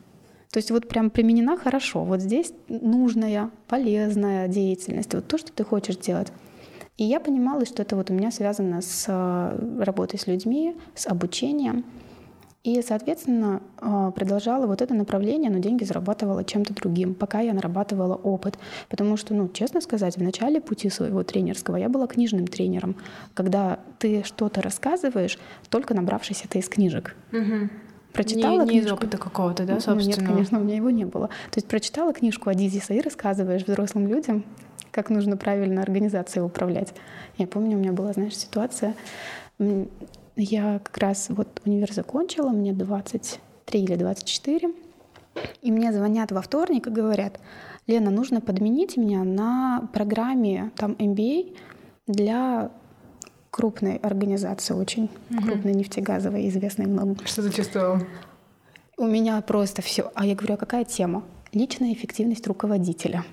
[0.51, 2.03] То есть вот прям применена хорошо.
[2.03, 6.31] Вот здесь нужная, полезная деятельность, вот то, что ты хочешь делать.
[6.97, 9.07] И я понимала, что это вот у меня связано с
[9.79, 11.85] работой с людьми, с обучением.
[12.67, 18.15] И, соответственно, а, продолжала вот это направление, но деньги зарабатывала чем-то другим, пока я нарабатывала
[18.15, 18.59] опыт.
[18.89, 22.97] Потому что, ну, честно сказать, в начале пути своего тренерского я была книжным тренером,
[23.33, 25.39] когда ты что-то рассказываешь,
[25.69, 27.15] только набравшись это из книжек.
[27.31, 27.69] Угу.
[28.11, 30.17] Прочитала не, не из опыта какого-то, да, собственно?
[30.17, 31.27] Нет, конечно, у меня его не было.
[31.27, 34.43] То есть прочитала книжку Адизиса и рассказываешь взрослым людям,
[34.91, 36.93] как нужно правильно организацией управлять.
[37.37, 38.93] Я помню, у меня была, знаешь, ситуация,
[40.37, 44.71] я как раз вот универ закончила, мне 23 или 24,
[45.61, 47.39] и мне звонят во вторник и говорят,
[47.87, 51.55] Лена, нужно подменить меня на программе там MBA
[52.05, 52.71] для
[53.49, 55.41] крупной организации, очень угу.
[55.41, 57.25] крупной нефтегазовой, известной многим.
[57.25, 58.01] Что ты чувствовала?
[58.97, 60.11] У меня просто все.
[60.15, 61.23] А я говорю, а какая тема?
[61.53, 63.23] Личная эффективность руководителя.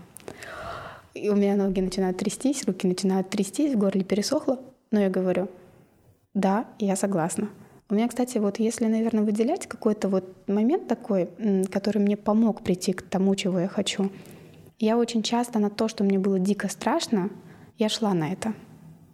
[1.14, 4.60] И у меня ноги начинают трястись, руки начинают трястись, в горле пересохло.
[4.90, 5.48] Но я говорю,
[6.34, 7.48] да, я согласна.
[7.88, 11.28] У меня, кстати, вот если, наверное, выделять какой-то вот момент такой,
[11.70, 14.10] который мне помог прийти к тому, чего я хочу,
[14.78, 17.30] я очень часто на то, что мне было дико страшно,
[17.78, 18.54] я шла на это.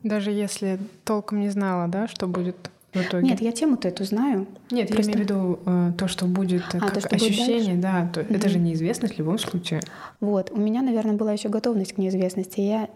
[0.03, 3.29] Даже если толком не знала, да, что будет в итоге?
[3.29, 4.47] Нет, я тему-то эту знаю.
[4.71, 5.11] Нет, Просто...
[5.11, 8.11] я имею в виду э, то, что будет а, как то, что ощущение, будет да,
[8.13, 8.37] то, mm-hmm.
[8.37, 9.81] это же неизвестность в любом случае.
[10.21, 12.61] Вот, у меня, наверное, была еще готовность к неизвестности.
[12.61, 12.89] Я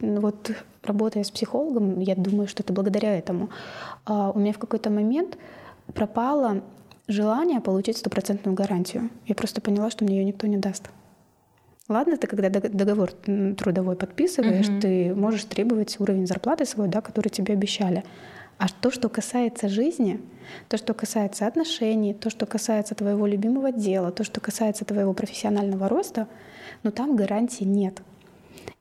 [0.00, 0.52] вот
[0.82, 3.50] работая с психологом, я думаю, что это благодаря этому.
[4.04, 5.38] А у меня в какой-то момент
[5.94, 6.62] пропало
[7.08, 9.10] желание получить стопроцентную гарантию.
[9.26, 10.90] Я просто поняла, что мне ее никто не даст.
[11.88, 13.12] Ладно, ты когда договор
[13.56, 14.80] трудовой подписываешь, угу.
[14.80, 18.04] ты можешь требовать уровень зарплаты свой, да, который тебе обещали.
[18.58, 20.20] А то, что касается жизни,
[20.68, 25.88] то, что касается отношений, то, что касается твоего любимого дела, то, что касается твоего профессионального
[25.88, 26.26] роста,
[26.82, 28.02] ну там гарантий нет.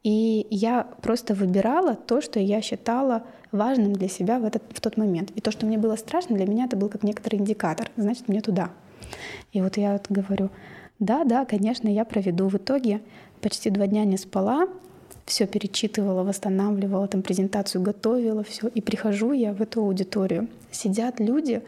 [0.03, 4.97] И я просто выбирала то, что я считала важным для себя в, этот, в тот
[4.97, 5.31] момент.
[5.35, 7.91] И то, что мне было страшно, для меня это был как некоторый индикатор.
[7.97, 8.71] Значит, мне туда.
[9.53, 10.49] И вот я вот говорю,
[10.99, 12.47] да, да, конечно, я проведу.
[12.47, 13.01] В итоге
[13.41, 14.67] почти два дня не спала,
[15.27, 18.67] все перечитывала, восстанавливала, там презентацию готовила, все.
[18.69, 20.47] И прихожу я в эту аудиторию.
[20.71, 21.61] Сидят люди,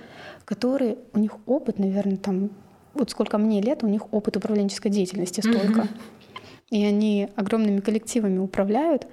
[0.45, 2.49] которые, у них опыт, наверное, там,
[2.93, 5.81] вот сколько мне лет, у них опыт управленческой деятельности столько.
[5.81, 5.99] Mm-hmm.
[6.71, 9.07] И они огромными коллективами управляют.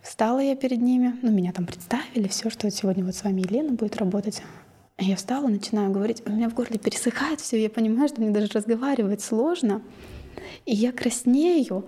[0.00, 3.72] Встала я перед ними, ну, меня там представили, все, что сегодня вот с вами Елена
[3.72, 4.42] будет работать.
[4.98, 8.46] Я встала, начинаю говорить, у меня в горле пересыхает все, я понимаю, что мне даже
[8.54, 9.82] разговаривать сложно.
[10.64, 11.84] И я краснею,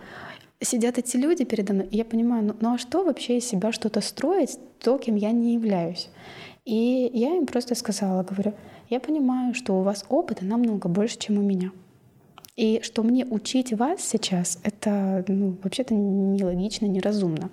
[0.60, 3.72] сидят эти люди передо мной, и я понимаю, ну, ну а что вообще из себя
[3.72, 6.08] что-то строить, то, кем я не являюсь.
[6.64, 8.54] И я им просто сказала, говорю,
[8.90, 11.72] я понимаю, что у вас опыта намного больше, чем у меня.
[12.56, 17.50] И что мне учить вас сейчас, это ну, вообще-то нелогично, неразумно.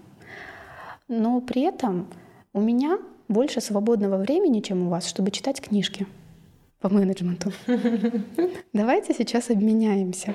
[1.07, 2.07] Но при этом
[2.53, 2.97] у меня
[3.27, 6.07] больше свободного времени, чем у вас, чтобы читать книжки
[6.79, 7.51] по менеджменту.
[8.73, 10.33] Давайте сейчас обменяемся.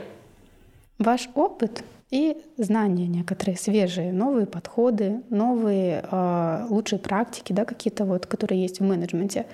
[0.99, 8.27] Ваш опыт и знания некоторые свежие, новые подходы, новые э, лучшие практики, да, какие-то вот,
[8.27, 9.47] которые есть в менеджменте.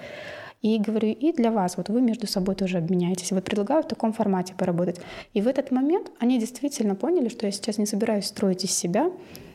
[0.62, 3.30] И говорю, и для вас, вот вы между собой тоже обменяетесь.
[3.30, 5.00] Вот предлагаю в таком формате поработать.
[5.34, 9.10] И в этот момент они действительно поняли, что я сейчас не собираюсь строить из себя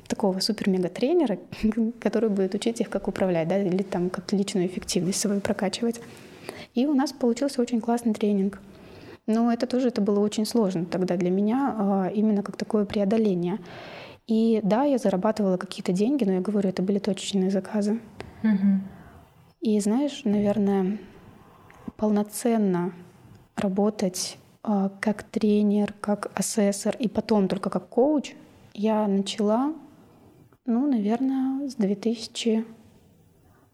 [0.08, 1.39] такого супер-мега-тренера,
[1.99, 5.99] который будет учить их, как управлять, да, или там как личную эффективность свою прокачивать.
[6.76, 8.62] И у нас получился очень классный тренинг.
[9.28, 13.59] Но это тоже это было очень сложно тогда для меня, а, именно как такое преодоление.
[14.28, 17.99] И да, я зарабатывала какие-то деньги, но я говорю, это были точечные заказы.
[18.43, 18.82] Угу.
[19.61, 20.97] И знаешь, наверное,
[21.97, 22.93] полноценно
[23.55, 28.34] работать а, как тренер, как асессор и потом только как коуч
[28.74, 29.74] я начала
[30.65, 31.76] ну, наверное, с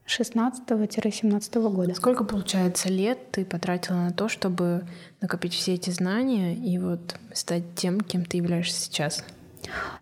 [0.07, 1.93] 2016-17 года.
[1.93, 4.85] Сколько, получается, лет ты потратила на то, чтобы
[5.21, 9.23] накопить все эти знания и вот стать тем, кем ты являешься сейчас?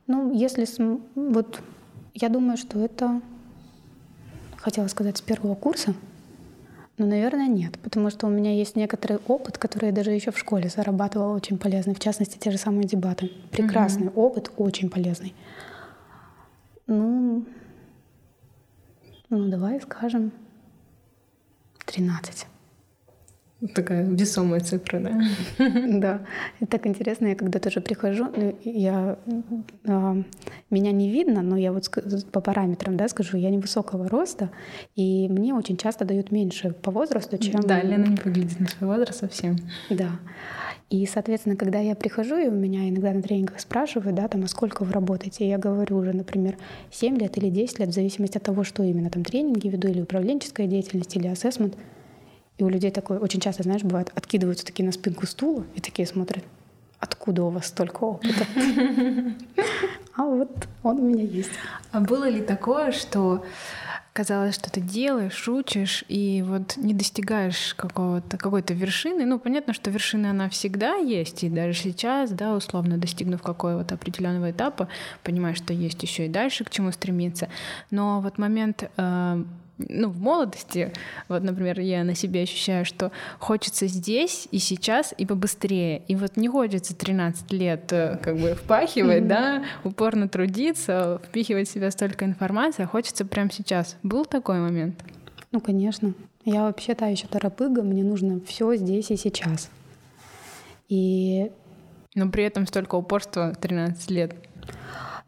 [0.08, 0.68] Ну, если...
[1.16, 1.60] Вот
[2.14, 3.22] я думаю, что это...
[4.58, 5.94] Хотела сказать с первого курса,
[6.98, 10.40] но, наверное, нет, потому что у меня есть некоторый опыт, который я даже еще в
[10.40, 13.32] школе зарабатывала очень полезный, в частности, те же самые дебаты.
[13.52, 14.22] Прекрасный угу.
[14.22, 15.36] опыт, очень полезный.
[16.88, 17.46] Ну,
[19.30, 20.32] ну давай скажем
[21.86, 22.48] 13.
[23.74, 25.22] Такая весомая цифра, да?
[26.00, 26.26] Да.
[26.60, 29.18] И так интересно, я когда тоже прихожу, ну, я,
[29.88, 30.18] а,
[30.70, 31.90] меня не видно, но я вот
[32.32, 34.52] по параметрам да, скажу, я невысокого роста,
[34.96, 37.62] и мне очень часто дают меньше по возрасту, чем...
[37.62, 39.56] Да, Лена не выглядит на свой возраст совсем.
[39.90, 40.12] Да.
[40.90, 44.48] И, соответственно, когда я прихожу, и у меня иногда на тренингах спрашивают, да, там, а
[44.48, 46.58] сколько вы работаете, я говорю уже, например,
[46.92, 50.02] 7 лет или 10 лет, в зависимости от того, что именно там тренинги веду, или
[50.02, 51.76] управленческая деятельность, или ассессмент.
[52.60, 56.08] И у людей такое, очень часто, знаешь, бывает, откидываются такие на спинку стула и такие
[56.08, 56.44] смотрят,
[57.00, 58.46] откуда у вас столько опыта?
[60.18, 60.50] А вот
[60.82, 61.52] он у меня есть.
[61.92, 63.44] А было ли такое, что
[64.16, 69.26] казалось, что ты делаешь, шутишь, и вот не достигаешь какого-то, какой-то вершины.
[69.26, 74.52] Ну, понятно, что вершина, она всегда есть, и даже сейчас, да, условно достигнув какого-то определенного
[74.52, 74.88] этапа,
[75.22, 77.50] понимаешь, что есть еще и дальше к чему стремиться.
[77.92, 79.44] Но вот момент э,
[79.78, 80.94] ну, в молодости,
[81.28, 86.02] вот, например, я на себе ощущаю, что хочется здесь и сейчас и побыстрее.
[86.08, 89.28] И вот не хочется 13 лет э, как бы впахивать, mm-hmm.
[89.28, 93.98] да, упорно трудиться, впихивать в себя столько информации, а хочется прямо сейчас.
[94.02, 95.04] Был такой момент?
[95.52, 96.14] Ну, конечно.
[96.46, 99.70] Я вообще та еще торопыга, мне нужно все здесь и сейчас.
[100.90, 101.52] И...
[102.14, 104.36] Но при этом столько упорства 13 лет.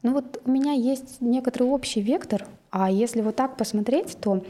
[0.03, 4.43] Ну вот у меня есть некоторый общий вектор, а если вот так посмотреть, то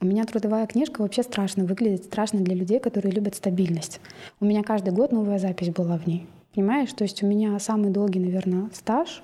[0.00, 4.00] у меня трудовая книжка вообще страшно выглядит, страшно для людей, которые любят стабильность.
[4.40, 6.26] У меня каждый год новая запись была в ней.
[6.54, 6.92] Понимаешь?
[6.92, 9.22] То есть у меня самый долгий, наверное, стаж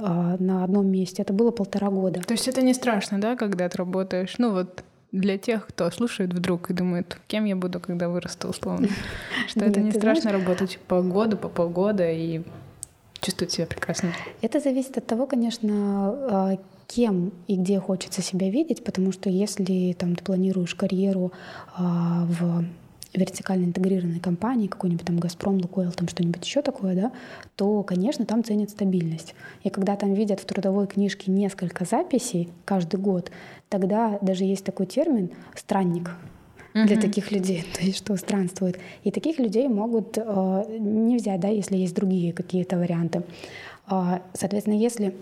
[0.00, 1.22] а, на одном месте.
[1.22, 2.20] Это было полтора года.
[2.20, 4.34] То есть это не страшно, да, когда ты работаешь?
[4.38, 8.88] Ну вот для тех, кто слушает вдруг и думает, кем я буду, когда вырасту, условно.
[9.48, 12.42] Что это не страшно работать по году, по полгода и
[13.20, 14.12] чувствовать себя прекрасно.
[14.42, 16.58] Это зависит от того, конечно, а,
[16.88, 21.32] кем и где хочется себя видеть, потому что если там ты планируешь карьеру
[21.76, 22.64] а, в
[23.14, 27.12] вертикально интегрированной компании, какой-нибудь там Газпром, Лукойл, там что-нибудь еще такое, да,
[27.56, 29.34] то, конечно, там ценят стабильность.
[29.64, 33.30] И когда там видят в трудовой книжке несколько записей каждый год,
[33.68, 36.10] тогда даже есть такой термин «странник»,
[36.74, 37.00] для uh-huh.
[37.00, 38.78] таких людей, то есть что странствует.
[39.02, 43.22] И таких людей могут э, не взять, да, если есть другие какие-то варианты.
[43.90, 45.14] Э, соответственно, если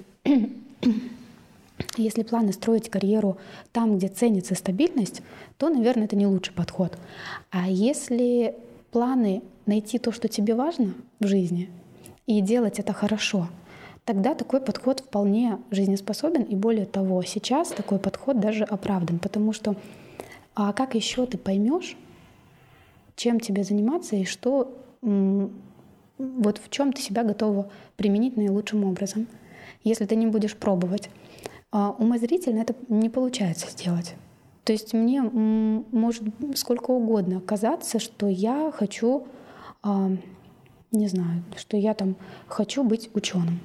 [1.97, 3.39] если планы строить карьеру
[3.73, 5.23] там, где ценится стабильность,
[5.59, 6.97] то, наверное, это не лучший подход.
[7.51, 8.55] А если
[8.91, 11.69] планы найти то, что тебе важно в жизни,
[12.27, 13.49] и делать это хорошо,
[14.05, 16.43] тогда такой подход вполне жизнеспособен.
[16.43, 19.77] И более того, сейчас такой подход даже оправдан, потому что
[20.55, 21.97] а как еще ты поймешь,
[23.15, 29.27] чем тебе заниматься и что вот в чем ты себя готова применить наилучшим образом,
[29.85, 31.11] если ты не будешь пробовать.
[31.71, 34.15] А умозрительно это не получается сделать.
[34.65, 36.25] То есть мне может
[36.57, 39.27] сколько угодно казаться, что я хочу,
[39.83, 40.11] а,
[40.91, 42.17] не знаю, что я там
[42.49, 43.61] хочу быть ученым.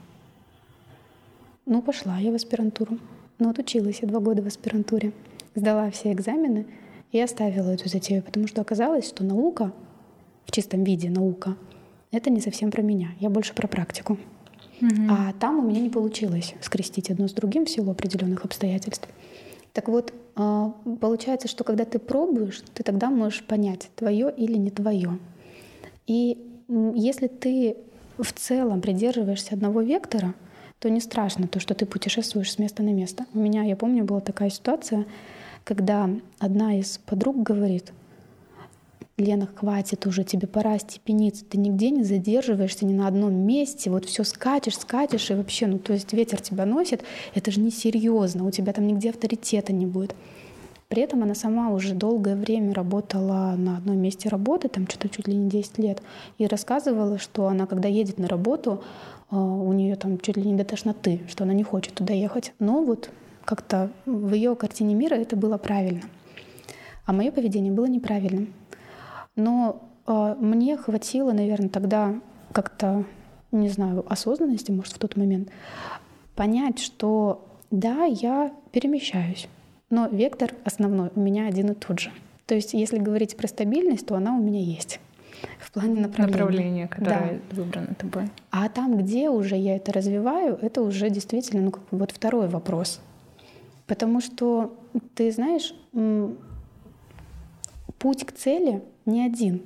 [1.65, 2.99] Ну, пошла я в аспирантуру.
[3.39, 5.13] Ну, отучилась я два года в аспирантуре.
[5.55, 6.67] Сдала все экзамены
[7.11, 9.73] и оставила эту затею, потому что оказалось, что наука,
[10.45, 11.55] в чистом виде наука,
[12.11, 13.09] это не совсем про меня.
[13.19, 14.17] Я больше про практику.
[15.09, 19.07] А там у меня не получилось скрестить одно с другим в силу определенных обстоятельств.
[19.73, 24.69] Так вот, а, получается, что когда ты пробуешь, ты тогда можешь понять, твое или не
[24.69, 25.17] твое.
[26.07, 27.77] И если ты
[28.17, 30.33] в целом придерживаешься одного вектора,
[30.79, 33.25] то не страшно то, что ты путешествуешь с места на место.
[33.33, 35.05] У меня, я помню, была такая ситуация,
[35.63, 36.09] когда
[36.39, 37.93] одна из подруг говорит,
[39.21, 44.05] Лена, хватит уже, тебе пора степениться, ты нигде не задерживаешься ни на одном месте, вот
[44.05, 47.03] все скачешь, скачешь, и вообще, ну то есть ветер тебя носит,
[47.33, 50.15] это же несерьезно, у тебя там нигде авторитета не будет.
[50.91, 55.25] При этом она сама уже долгое время работала на одном месте работы, там что-то чуть
[55.25, 56.01] ли не 10 лет,
[56.37, 58.83] и рассказывала, что она, когда едет на работу,
[59.29, 62.51] а, у нее там чуть ли не до тошноты, что она не хочет туда ехать.
[62.59, 63.09] Но вот
[63.45, 66.01] как-то в ее картине мира это было правильно.
[67.05, 68.53] А мое поведение было неправильным.
[69.35, 72.15] Но э, мне хватило, наверное, тогда
[72.51, 73.05] как-то,
[73.51, 75.49] не знаю, осознанности, может, в тот момент,
[76.35, 79.47] понять, что да, я перемещаюсь,
[79.89, 82.11] но вектор основной у меня один и тот же.
[82.45, 84.99] То есть, если говорить про стабильность, то она у меня есть
[85.59, 86.31] в плане направления.
[86.31, 87.55] Направление, которое да.
[87.55, 88.29] выбрано тобой.
[88.51, 92.47] А там, где уже я это развиваю, это уже действительно, ну, как бы вот второй
[92.47, 92.99] вопрос.
[93.87, 94.77] Потому что,
[95.15, 95.73] ты знаешь,
[97.99, 99.61] путь к цели не один.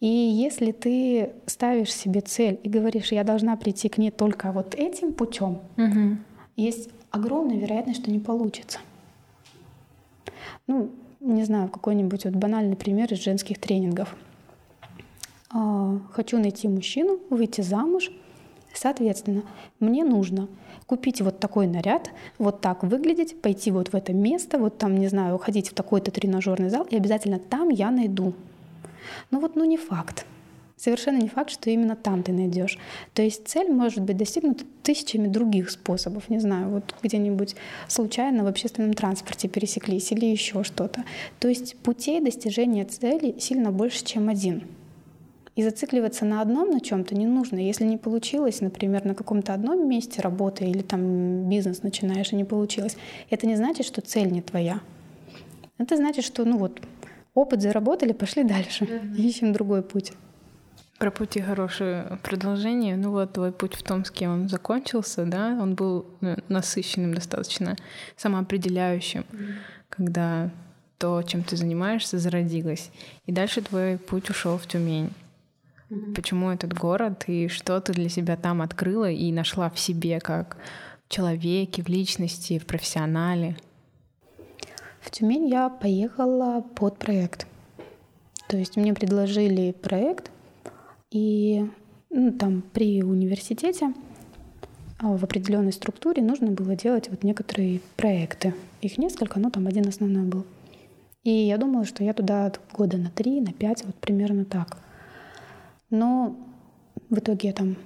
[0.00, 4.74] И если ты ставишь себе цель и говоришь, я должна прийти к ней только вот
[4.74, 6.16] этим путем, угу.
[6.56, 8.80] есть огромная вероятность, что не получится.
[10.66, 10.90] Ну,
[11.20, 14.16] не знаю, какой-нибудь вот банальный пример из женских тренингов.
[15.50, 18.10] А, хочу найти мужчину, выйти замуж.
[18.74, 19.42] Соответственно,
[19.80, 20.48] мне нужно
[20.86, 25.08] купить вот такой наряд, вот так выглядеть, пойти вот в это место, вот там, не
[25.08, 28.34] знаю, ходить в такой-то тренажерный зал, и обязательно там я найду.
[29.30, 30.26] Ну вот, ну не факт.
[30.76, 32.76] Совершенно не факт, что именно там ты найдешь.
[33.14, 36.28] То есть цель может быть достигнута тысячами других способов.
[36.28, 37.54] Не знаю, вот где-нибудь
[37.86, 41.04] случайно в общественном транспорте пересеклись или еще что-то.
[41.38, 44.64] То есть путей достижения цели сильно больше, чем один.
[45.54, 47.58] И зацикливаться на одном на чем-то не нужно.
[47.58, 52.44] Если не получилось, например, на каком-то одном месте работы или там бизнес начинаешь и не
[52.44, 52.96] получилось,
[53.28, 54.80] это не значит, что цель не твоя.
[55.78, 56.80] Это значит, что ну вот
[57.34, 59.16] опыт заработали, пошли дальше, mm-hmm.
[59.16, 60.12] ищем другой путь.
[60.98, 62.96] Про пути хорошее продолжение.
[62.96, 65.58] Ну вот твой путь в Томске, он закончился, да?
[65.60, 67.76] Он был ну, насыщенным достаточно,
[68.16, 69.54] самоопределяющим, mm-hmm.
[69.88, 70.50] когда
[70.98, 72.90] то, чем ты занимаешься, зародилось.
[73.26, 75.10] И дальше твой путь ушел в Тюмень.
[75.92, 76.14] Mm-hmm.
[76.14, 80.56] Почему этот город и что ты для себя там открыла и нашла в себе как
[81.06, 83.56] в человеке, в личности, в профессионале?
[85.00, 87.46] В Тюмень я поехала под проект.
[88.48, 90.30] То есть мне предложили проект,
[91.10, 91.68] и
[92.08, 93.92] ну, там при университете
[94.98, 98.54] а, в определенной структуре нужно было делать вот некоторые проекты.
[98.80, 100.46] Их несколько, но там один основной был.
[101.22, 104.78] И я думала, что я туда года на три, на пять, вот примерно так.
[105.92, 106.34] Но
[107.10, 107.76] в итоге я там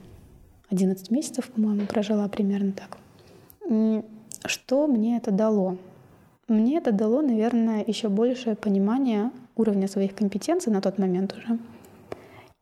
[0.70, 2.98] 11 месяцев, по-моему, прожила примерно так.
[4.44, 5.76] Что мне это дало?
[6.46, 11.58] Мне это дало, наверное, еще большее понимание уровня своих компетенций на тот момент уже.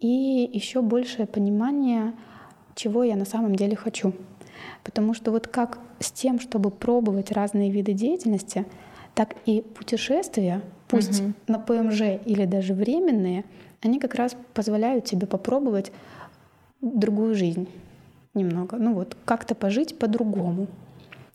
[0.01, 2.15] И еще большее понимание,
[2.75, 4.15] чего я на самом деле хочу.
[4.83, 8.65] Потому что вот как с тем, чтобы пробовать разные виды деятельности,
[9.15, 11.33] так и путешествия, пусть угу.
[11.49, 13.45] на ПМЖ или даже временные,
[13.85, 15.93] они как раз позволяют тебе попробовать
[16.81, 17.69] другую жизнь
[18.35, 18.77] немного.
[18.77, 20.67] Ну вот, как-то пожить по-другому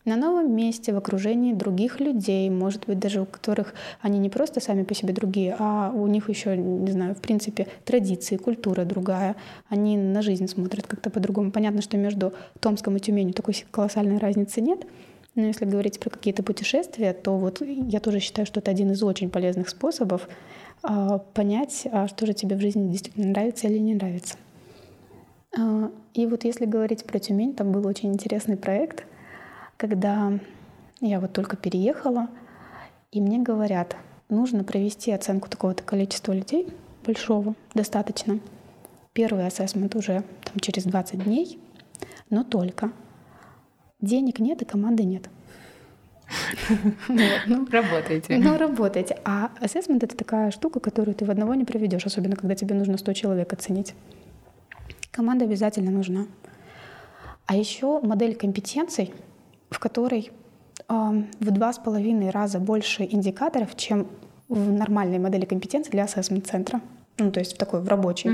[0.04, 4.60] на новом месте, в окружении других людей, может быть, даже у которых они не просто
[4.60, 9.36] сами по себе другие, а у них еще, не знаю, в принципе, традиции, культура другая.
[9.68, 11.52] Они на жизнь смотрят как-то по-другому.
[11.52, 14.86] Понятно, что между Томском и Тюменью такой колоссальной разницы нет,
[15.34, 19.02] но если говорить про какие-то путешествия, то вот я тоже считаю, что это один из
[19.02, 20.28] очень полезных способов
[20.82, 24.36] э, понять, а что же тебе в жизни действительно нравится или не нравится.
[25.56, 29.04] Э, и вот если говорить про Тюмень, там был очень интересный проект—
[29.80, 30.38] когда
[31.00, 32.28] я вот только переехала,
[33.10, 33.96] и мне говорят,
[34.28, 36.68] нужно провести оценку такого-то количества людей,
[37.02, 38.40] большого, достаточно.
[39.14, 41.58] Первый ассессмент уже там, через 20 дней,
[42.28, 42.92] но только.
[44.00, 45.28] Денег нет и команды нет.
[47.08, 48.38] Ну, работаете.
[48.38, 49.18] Ну, работаете.
[49.24, 52.98] А ассессмент— это такая штука, которую ты в одного не проведешь, особенно когда тебе нужно
[52.98, 53.94] 100 человек оценить.
[55.10, 56.26] Команда обязательно нужна.
[57.46, 59.12] А еще модель компетенций—
[59.70, 60.30] в которой
[60.88, 64.08] в два с половиной раза больше индикаторов, чем
[64.48, 66.80] в нормальной модели компетенции для ассессмент-центра.
[67.18, 68.30] Ну, то есть в такой, в рабочей.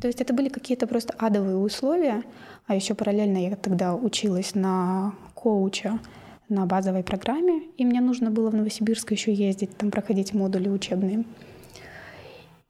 [0.00, 2.22] То есть это были какие-то просто адовые условия.
[2.66, 5.98] А еще параллельно я тогда училась на коуча
[6.48, 11.24] на базовой программе, и мне нужно было в Новосибирск еще ездить, там проходить модули учебные.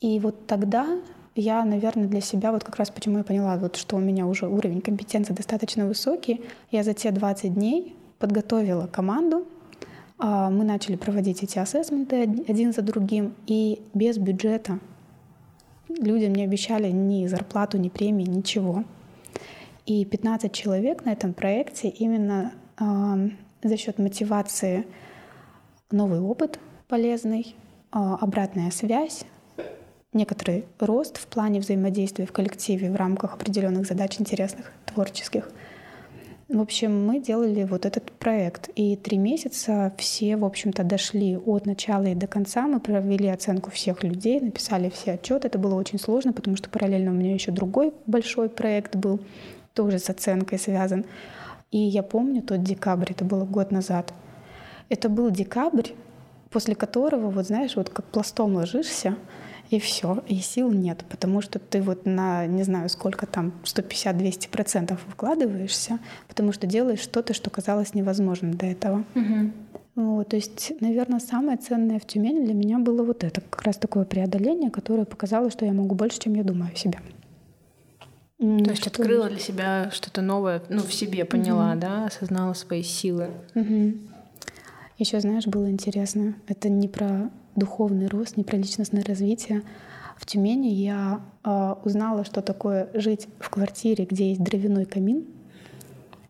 [0.01, 0.99] И вот тогда
[1.35, 4.49] я, наверное, для себя, вот как раз почему я поняла, вот, что у меня уже
[4.49, 6.41] уровень компетенции достаточно высокий,
[6.71, 9.47] я за те 20 дней подготовила команду,
[10.19, 14.79] а, мы начали проводить эти ассессменты один за другим, и без бюджета
[15.89, 18.85] людям не обещали ни зарплату, ни премии, ничего.
[19.87, 22.85] И 15 человек на этом проекте именно э,
[23.63, 24.85] за счет мотивации
[25.93, 26.59] новый опыт
[26.89, 27.55] полезный,
[27.93, 29.25] э, обратная связь,
[30.13, 35.49] некоторый рост в плане взаимодействия в коллективе в рамках определенных задач интересных, творческих.
[36.49, 38.71] В общем, мы делали вот этот проект.
[38.77, 42.69] И три месяца все, в общем-то, дошли от начала и до конца.
[42.69, 45.49] Мы провели оценку всех людей, написали все отчеты.
[45.49, 49.19] Это было очень сложно, потому что параллельно у меня еще другой большой проект был,
[49.77, 51.05] тоже с оценкой связан.
[51.71, 54.13] И я помню тот декабрь, это было год назад.
[54.89, 55.91] Это был декабрь,
[56.51, 59.17] после которого, вот знаешь, вот как пластом ложишься,
[59.69, 64.49] и все, и сил нет, потому что ты вот на, не знаю, сколько там, 150-200
[64.49, 65.99] процентов вкладываешься,
[66.29, 69.05] потому что делаешь что-то, что казалось невозможным до этого.
[69.15, 69.51] Угу.
[69.97, 73.77] Вот, то есть, наверное, самое ценное в Тюмени для меня было вот это, как раз
[73.77, 77.01] такое преодоление, которое показало, что я могу больше, чем я думаю о себе.
[78.39, 78.91] То есть что...
[78.91, 83.31] открыла для себя что-то новое, ну, в себе поняла, mm да, осознала свои силы.
[83.55, 84.09] mm
[84.99, 86.35] Еще, знаешь, было интересно.
[86.47, 89.63] Это не про духовный рост, не про личностное развитие.
[90.19, 95.27] В Тюмени я э, узнала, что такое жить в квартире, где есть дровяной камин.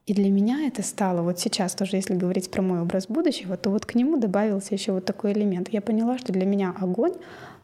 [0.06, 3.70] И для меня это стало, вот сейчас тоже, если говорить про мой образ будущего, то
[3.70, 5.68] вот к нему добавился еще вот такой элемент.
[5.70, 7.14] Я поняла, что для меня огонь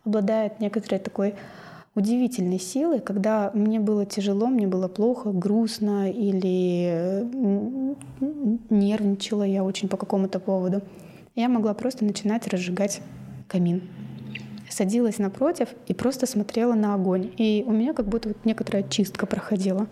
[0.05, 1.35] обладает некоторой такой
[1.95, 7.27] удивительной силой, когда мне было тяжело, мне было плохо, грустно или
[8.71, 10.83] нервничала я очень по какому-то поводу.
[11.35, 13.01] Я могла просто начинать разжигать
[13.49, 13.83] камин.
[14.69, 17.31] Садилась напротив и просто смотрела на огонь.
[17.37, 19.87] И у меня как будто вот некоторая чистка проходила.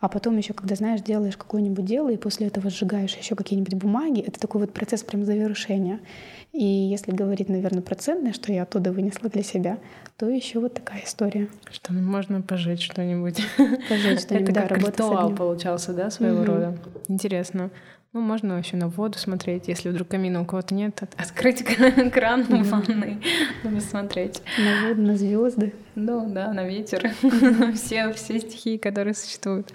[0.00, 4.20] А потом еще, когда, знаешь, делаешь какое-нибудь дело, и после этого сжигаешь еще какие-нибудь бумаги,
[4.20, 6.00] это такой вот процесс прям завершения.
[6.52, 9.78] И если говорить, наверное, про ценное, что я оттуда вынесла для себя,
[10.16, 11.48] то еще вот такая история.
[11.70, 13.42] Что можно пожечь что-нибудь.
[13.88, 16.78] Пожечь что-нибудь, Это как ритуал получался, да, своего рода.
[17.08, 17.70] Интересно.
[18.14, 22.70] Ну, можно еще на воду смотреть, если вдруг камина у кого-то нет, открыть кран в
[22.70, 23.20] ванной,
[23.64, 24.40] посмотреть.
[24.56, 25.74] На воду, на звезды.
[25.96, 27.10] Ну, да, на ветер.
[27.74, 29.72] все, все стихии, которые существуют.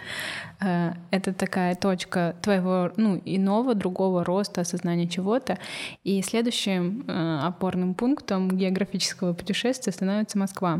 [0.61, 5.59] Э, это такая точка твоего, ну, иного, другого роста, осознания чего-то.
[6.05, 10.79] И следующим э, опорным пунктом географического путешествия становится Москва.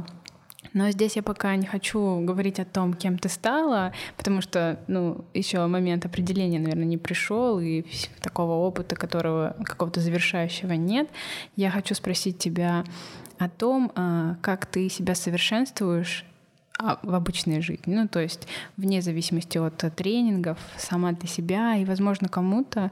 [0.74, 5.26] Но здесь я пока не хочу говорить о том, кем ты стала, потому что, ну,
[5.34, 7.86] еще момент определения, наверное, не пришел, и
[8.22, 11.10] такого опыта, которого какого-то завершающего нет.
[11.56, 12.84] Я хочу спросить тебя
[13.38, 16.26] о том, а, как ты себя совершенствуешь
[16.78, 17.94] а, в обычной жизни.
[17.94, 18.48] Ну, то есть
[18.78, 22.91] вне зависимости от тренингов, сама для себя, и, возможно, кому-то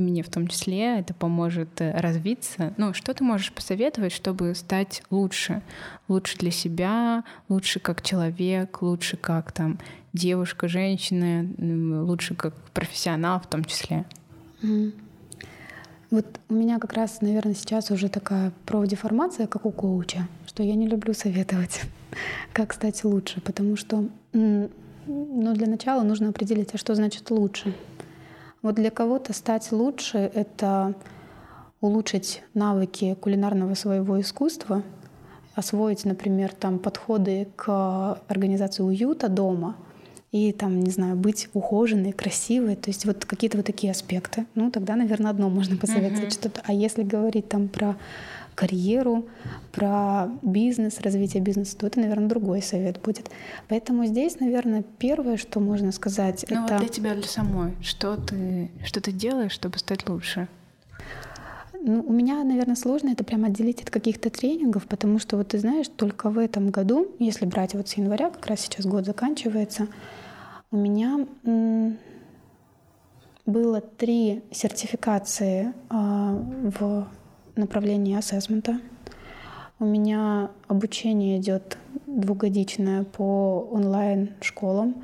[0.00, 2.72] и мне в том числе, это поможет э, развиться.
[2.78, 5.62] Ну, что ты можешь посоветовать, чтобы стать лучше?
[6.08, 9.78] Лучше для себя, лучше как человек, лучше как там
[10.12, 11.46] девушка, женщина,
[12.02, 14.04] лучше как профессионал в том числе?
[14.62, 14.92] Mm.
[16.10, 20.74] Вот у меня как раз, наверное, сейчас уже такая профдеформация, как у коуча, что я
[20.74, 21.82] не люблю советовать,
[22.52, 27.74] как стать лучше, потому что ну, для начала нужно определить, а что значит лучше.
[28.62, 30.94] Вот для кого-то стать лучше— это
[31.80, 34.82] улучшить навыки кулинарного своего искусства,
[35.54, 39.76] освоить, например, там подходы к организации уюта дома
[40.30, 44.46] и там, не знаю, быть ухоженной, красивой, то есть вот какие-то вот такие аспекты.
[44.54, 46.40] Ну, тогда, наверное, одно можно посоветовать uh-huh.
[46.40, 46.62] что-то.
[46.64, 47.96] А если говорить там про
[48.60, 49.26] карьеру,
[49.72, 53.30] про бизнес, развитие бизнеса, то это, наверное, другой совет будет.
[53.68, 56.74] Поэтому здесь, наверное, первое, что можно сказать, ну, это...
[56.74, 60.46] Вот для тебя, для самой, что ты, что ты делаешь, чтобы стать лучше?
[61.80, 65.58] Ну, у меня, наверное, сложно это прямо отделить от каких-то тренингов, потому что, вот ты
[65.58, 69.88] знаешь, только в этом году, если брать вот с января, как раз сейчас год заканчивается,
[70.70, 71.26] у меня
[73.46, 75.94] было три сертификации э,
[76.78, 77.08] в
[77.56, 78.80] направлении ассессмента.
[79.78, 85.02] У меня обучение идет двухгодичное по онлайн-школам.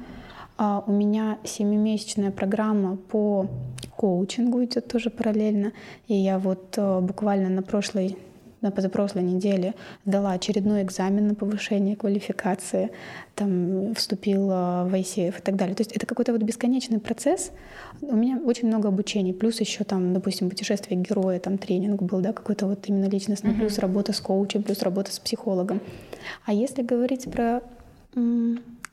[0.59, 3.47] А у меня семимесячная программа по
[3.95, 5.73] коучингу идет тоже параллельно.
[6.09, 8.17] И я вот э, буквально на прошлой
[8.61, 9.75] на позапрошлой неделе
[10.05, 12.91] сдала очередной экзамен на повышение квалификации,
[13.35, 15.75] там вступила в ICF и так далее.
[15.75, 17.53] То есть это какой-то вот бесконечный процесс.
[18.01, 22.33] У меня очень много обучений, плюс еще там, допустим, путешествие героя, там тренинг был, да,
[22.33, 23.59] какой-то вот именно личностный, uh-huh.
[23.59, 25.81] плюс работа с коучем, плюс работа с психологом.
[26.45, 27.61] А если говорить про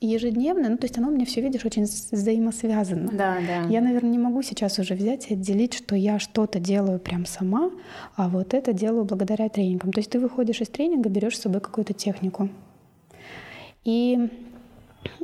[0.06, 3.10] ежедневно, ну то есть оно у меня все, видишь, очень взаимосвязано.
[3.12, 3.68] Да, да.
[3.70, 7.72] Я, наверное, не могу сейчас уже взять и отделить, что я что-то делаю прям сама,
[8.16, 9.92] а вот это делаю благодаря тренингам.
[9.92, 12.50] То есть ты выходишь из тренинга, берешь с собой какую-то технику.
[13.84, 14.30] И,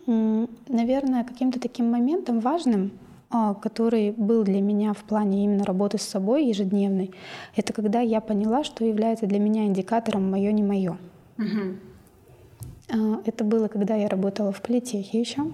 [0.06, 2.92] наверное, каким-то таким моментом важным,
[3.32, 7.12] а, который был для меня в плане именно работы с собой ежедневной,
[7.56, 10.98] это когда я поняла, что является для меня индикатором мое не мое.
[11.38, 11.76] Угу.
[12.92, 15.52] А, это было, когда я работала в политехе еще.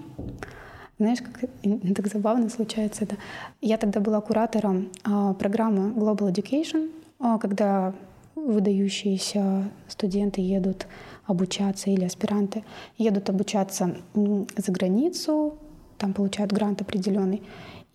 [0.98, 1.50] Знаешь, как
[1.94, 3.16] так забавно случается это.
[3.60, 7.94] Я тогда была куратором а, программы Global Education, а, когда
[8.34, 10.86] выдающиеся студенты едут
[11.24, 12.64] обучаться или аспиранты
[12.96, 15.58] едут обучаться за границу,
[15.98, 17.42] там получают грант определенный.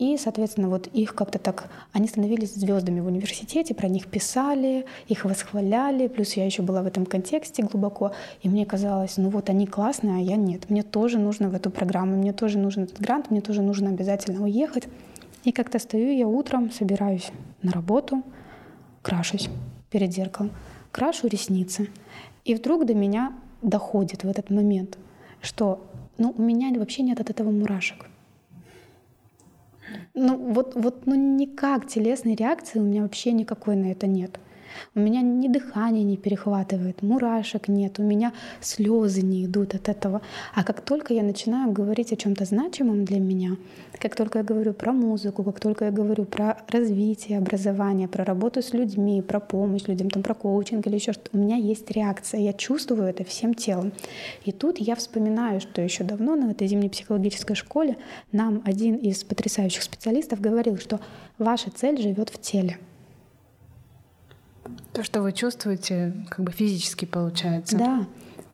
[0.01, 5.25] И, соответственно, вот их как-то так, они становились звездами в университете, про них писали, их
[5.25, 8.11] восхваляли, плюс я еще была в этом контексте глубоко,
[8.41, 11.69] и мне казалось, ну вот они классные, а я нет, мне тоже нужно в эту
[11.69, 14.85] программу, мне тоже нужен этот грант, мне тоже нужно обязательно уехать.
[15.43, 17.29] И как-то стою я утром, собираюсь
[17.61, 18.23] на работу,
[19.03, 19.49] крашусь
[19.91, 20.49] перед зеркалом,
[20.91, 21.89] крашу ресницы.
[22.43, 24.97] И вдруг до меня доходит в этот момент,
[25.41, 25.79] что
[26.17, 28.07] ну, у меня вообще нет от этого мурашек.
[30.13, 34.39] Ну вот, вот ну никак телесной реакции у меня вообще никакой на это нет.
[34.95, 40.21] У меня ни дыхание не перехватывает, мурашек нет, у меня слезы не идут от этого.
[40.53, 43.57] А как только я начинаю говорить о чем-то значимом для меня,
[43.99, 48.61] как только я говорю про музыку, как только я говорю про развитие, образование, про работу
[48.61, 52.41] с людьми, про помощь людям, там, про коучинг или еще что-то, у меня есть реакция,
[52.41, 53.91] я чувствую это всем телом.
[54.43, 57.97] И тут я вспоминаю, что еще давно на этой зимней психологической школе
[58.31, 60.99] нам один из потрясающих специалистов говорил, что
[61.37, 62.77] ваша цель живет в теле.
[64.93, 67.77] То, что вы чувствуете, как бы физически получается.
[67.77, 68.07] Да.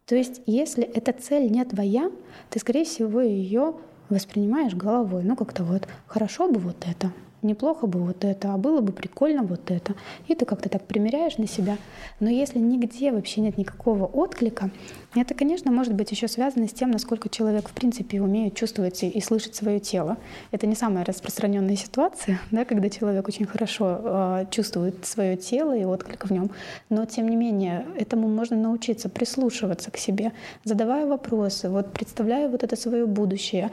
[0.06, 2.12] То есть, если эта цель не твоя,
[2.50, 3.76] ты, скорее всего, ее
[4.10, 5.24] воспринимаешь головой.
[5.24, 7.12] Ну, как-то вот, хорошо бы вот это,
[7.42, 9.94] неплохо бы вот это, а было бы прикольно вот это.
[10.28, 11.78] И ты как-то так примеряешь на себя.
[12.20, 14.72] Но если нигде вообще нет никакого отклика,
[15.16, 19.22] это, конечно, может быть еще связано с тем, насколько человек в принципе умеет чувствовать и
[19.22, 20.18] слышать свое тело.
[20.52, 25.86] Это не самая распространенная ситуация, да, когда человек очень хорошо э, чувствует свое тело и
[25.86, 26.52] отклик в нем.
[26.90, 30.34] Но тем не менее, этому можно научиться прислушиваться к себе,
[30.64, 33.72] задавая вопросы, вот представляя вот это свое будущее,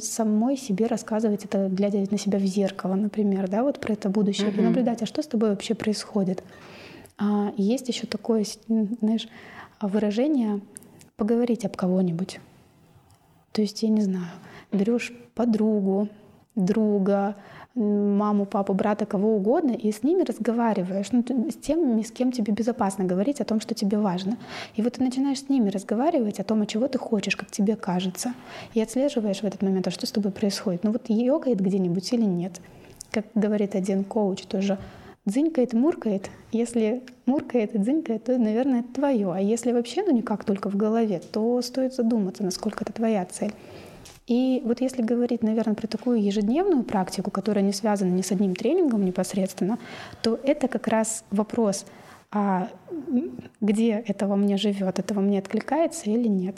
[0.00, 4.50] самой себе рассказывать это, глядя на себя в зеркало, например, да, вот про это будущее,
[4.50, 4.58] mm-hmm.
[4.58, 6.42] и наблюдать, а что с тобой вообще происходит.
[7.16, 8.44] А, есть еще такое,
[9.00, 9.28] знаешь,
[9.80, 10.60] выражение
[11.16, 12.40] поговорить об кого-нибудь.
[13.52, 14.30] То есть, я не знаю,
[14.72, 16.08] берешь подругу,
[16.54, 17.36] друга,
[17.74, 22.52] маму, папу, брата, кого угодно, и с ними разговариваешь, ну, с теми, с кем тебе
[22.52, 24.36] безопасно говорить о том, что тебе важно.
[24.74, 27.76] И вот ты начинаешь с ними разговаривать о том, о чего ты хочешь, как тебе
[27.76, 28.34] кажется,
[28.74, 30.84] и отслеживаешь в этот момент, а что с тобой происходит.
[30.84, 32.60] Ну вот йогает где-нибудь или нет
[33.22, 34.78] как говорит один коуч тоже,
[35.24, 36.30] дзынькает, муркает.
[36.52, 39.32] Если муркает и дзынькает, то, наверное, это твое.
[39.32, 43.52] А если вообще, ну никак только в голове, то стоит задуматься, насколько это твоя цель.
[44.26, 48.54] И вот если говорить, наверное, про такую ежедневную практику, которая не связана ни с одним
[48.54, 49.78] тренингом непосредственно,
[50.22, 51.86] то это как раз вопрос,
[52.30, 52.68] а
[53.62, 56.56] где это во мне живет, это во мне откликается или нет.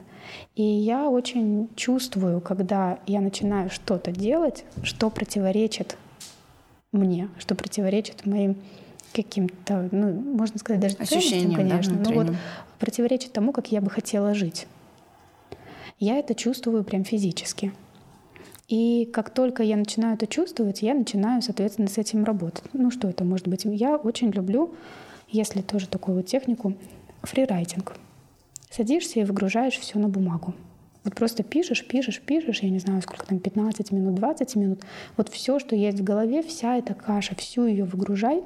[0.57, 5.97] И я очень чувствую, когда я начинаю что-то делать, что противоречит
[6.93, 8.57] мне, что противоречит моим
[9.13, 12.35] каким-то, ну, можно сказать, даже ощущениям, конечно, да, но вот
[12.79, 14.67] противоречит тому, как я бы хотела жить.
[15.99, 17.73] Я это чувствую прям физически.
[18.69, 22.65] И как только я начинаю это чувствовать, я начинаю, соответственно, с этим работать.
[22.73, 23.63] Ну что это может быть?
[23.65, 24.75] Я очень люблю,
[25.29, 26.75] если тоже такую вот технику,
[27.23, 27.97] фрирайтинг.
[28.71, 30.55] Садишься и выгружаешь все на бумагу.
[31.05, 34.81] Вот просто пишешь, пишешь, пишешь, я не знаю, сколько там, 15 минут, 20 минут.
[35.17, 38.43] Вот все, что есть в голове, вся эта каша, всю ее выгружай.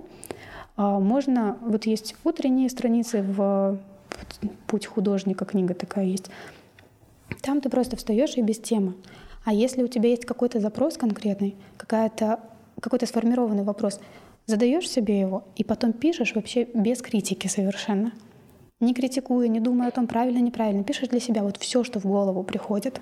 [0.76, 3.78] А, можно, вот есть утренние страницы в
[4.66, 6.30] «Путь художника», книга такая есть.
[7.42, 8.94] Там ты просто встаешь и без темы.
[9.44, 12.40] А если у тебя есть какой-то запрос конкретный, какая-то,
[12.80, 14.00] какой-то сформированный вопрос,
[14.46, 18.12] задаешь себе его и потом пишешь вообще без критики совершенно.
[18.84, 20.84] Не критикуя, не думая о том, правильно, неправильно.
[20.84, 23.00] Пишешь для себя вот все, что в голову приходит.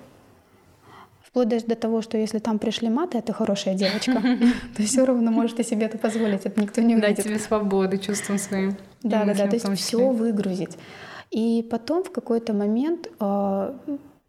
[1.21, 4.21] Вплоть даже до того, что если там пришли маты, это хорошая девочка,
[4.77, 7.17] то все равно можете себе это позволить, это никто не увидит.
[7.17, 8.77] Дать себе свободу чувством своим.
[9.01, 10.77] Да, да, да, то есть все выгрузить.
[11.31, 13.75] И потом в какой-то момент а,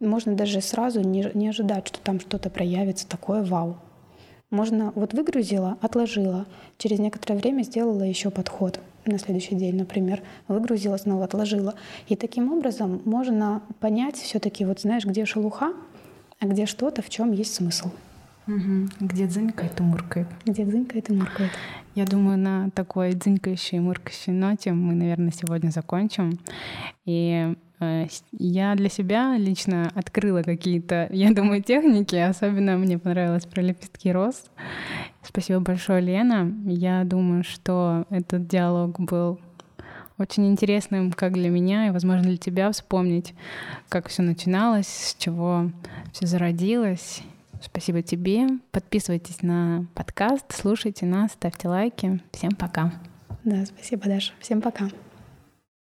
[0.01, 3.77] можно даже сразу не, не ожидать, что там что-то проявится такое вау.
[4.49, 10.97] Можно вот выгрузила, отложила, через некоторое время сделала еще подход на следующий день, например, выгрузила,
[10.97, 11.75] снова отложила.
[12.07, 15.73] И таким образом можно понять все-таки, вот знаешь, где шелуха,
[16.39, 17.89] а где что-то, в чем есть смысл.
[18.47, 18.89] Угу.
[18.99, 20.27] Где дзынькает и муркает.
[20.45, 21.51] Где дзынькает и муркает.
[21.95, 26.37] Я думаю, на такой дзынькающей и муркающей ноте мы, наверное, сегодня закончим.
[27.05, 32.15] И э, я для себя лично открыла какие-то, я думаю, техники.
[32.15, 34.43] Особенно мне понравилось про лепестки роз.
[35.27, 36.53] Спасибо большое, Лена.
[36.65, 39.39] Я думаю, что этот диалог был
[40.17, 43.33] очень интересным как для меня и, возможно, для тебя вспомнить,
[43.89, 45.71] как все начиналось, с чего
[46.13, 47.23] все зародилось
[47.61, 48.47] Спасибо тебе.
[48.71, 52.21] Подписывайтесь на подкаст, слушайте нас, ставьте лайки.
[52.31, 52.93] Всем пока.
[53.43, 54.33] Да, спасибо, Даша.
[54.39, 54.89] Всем пока.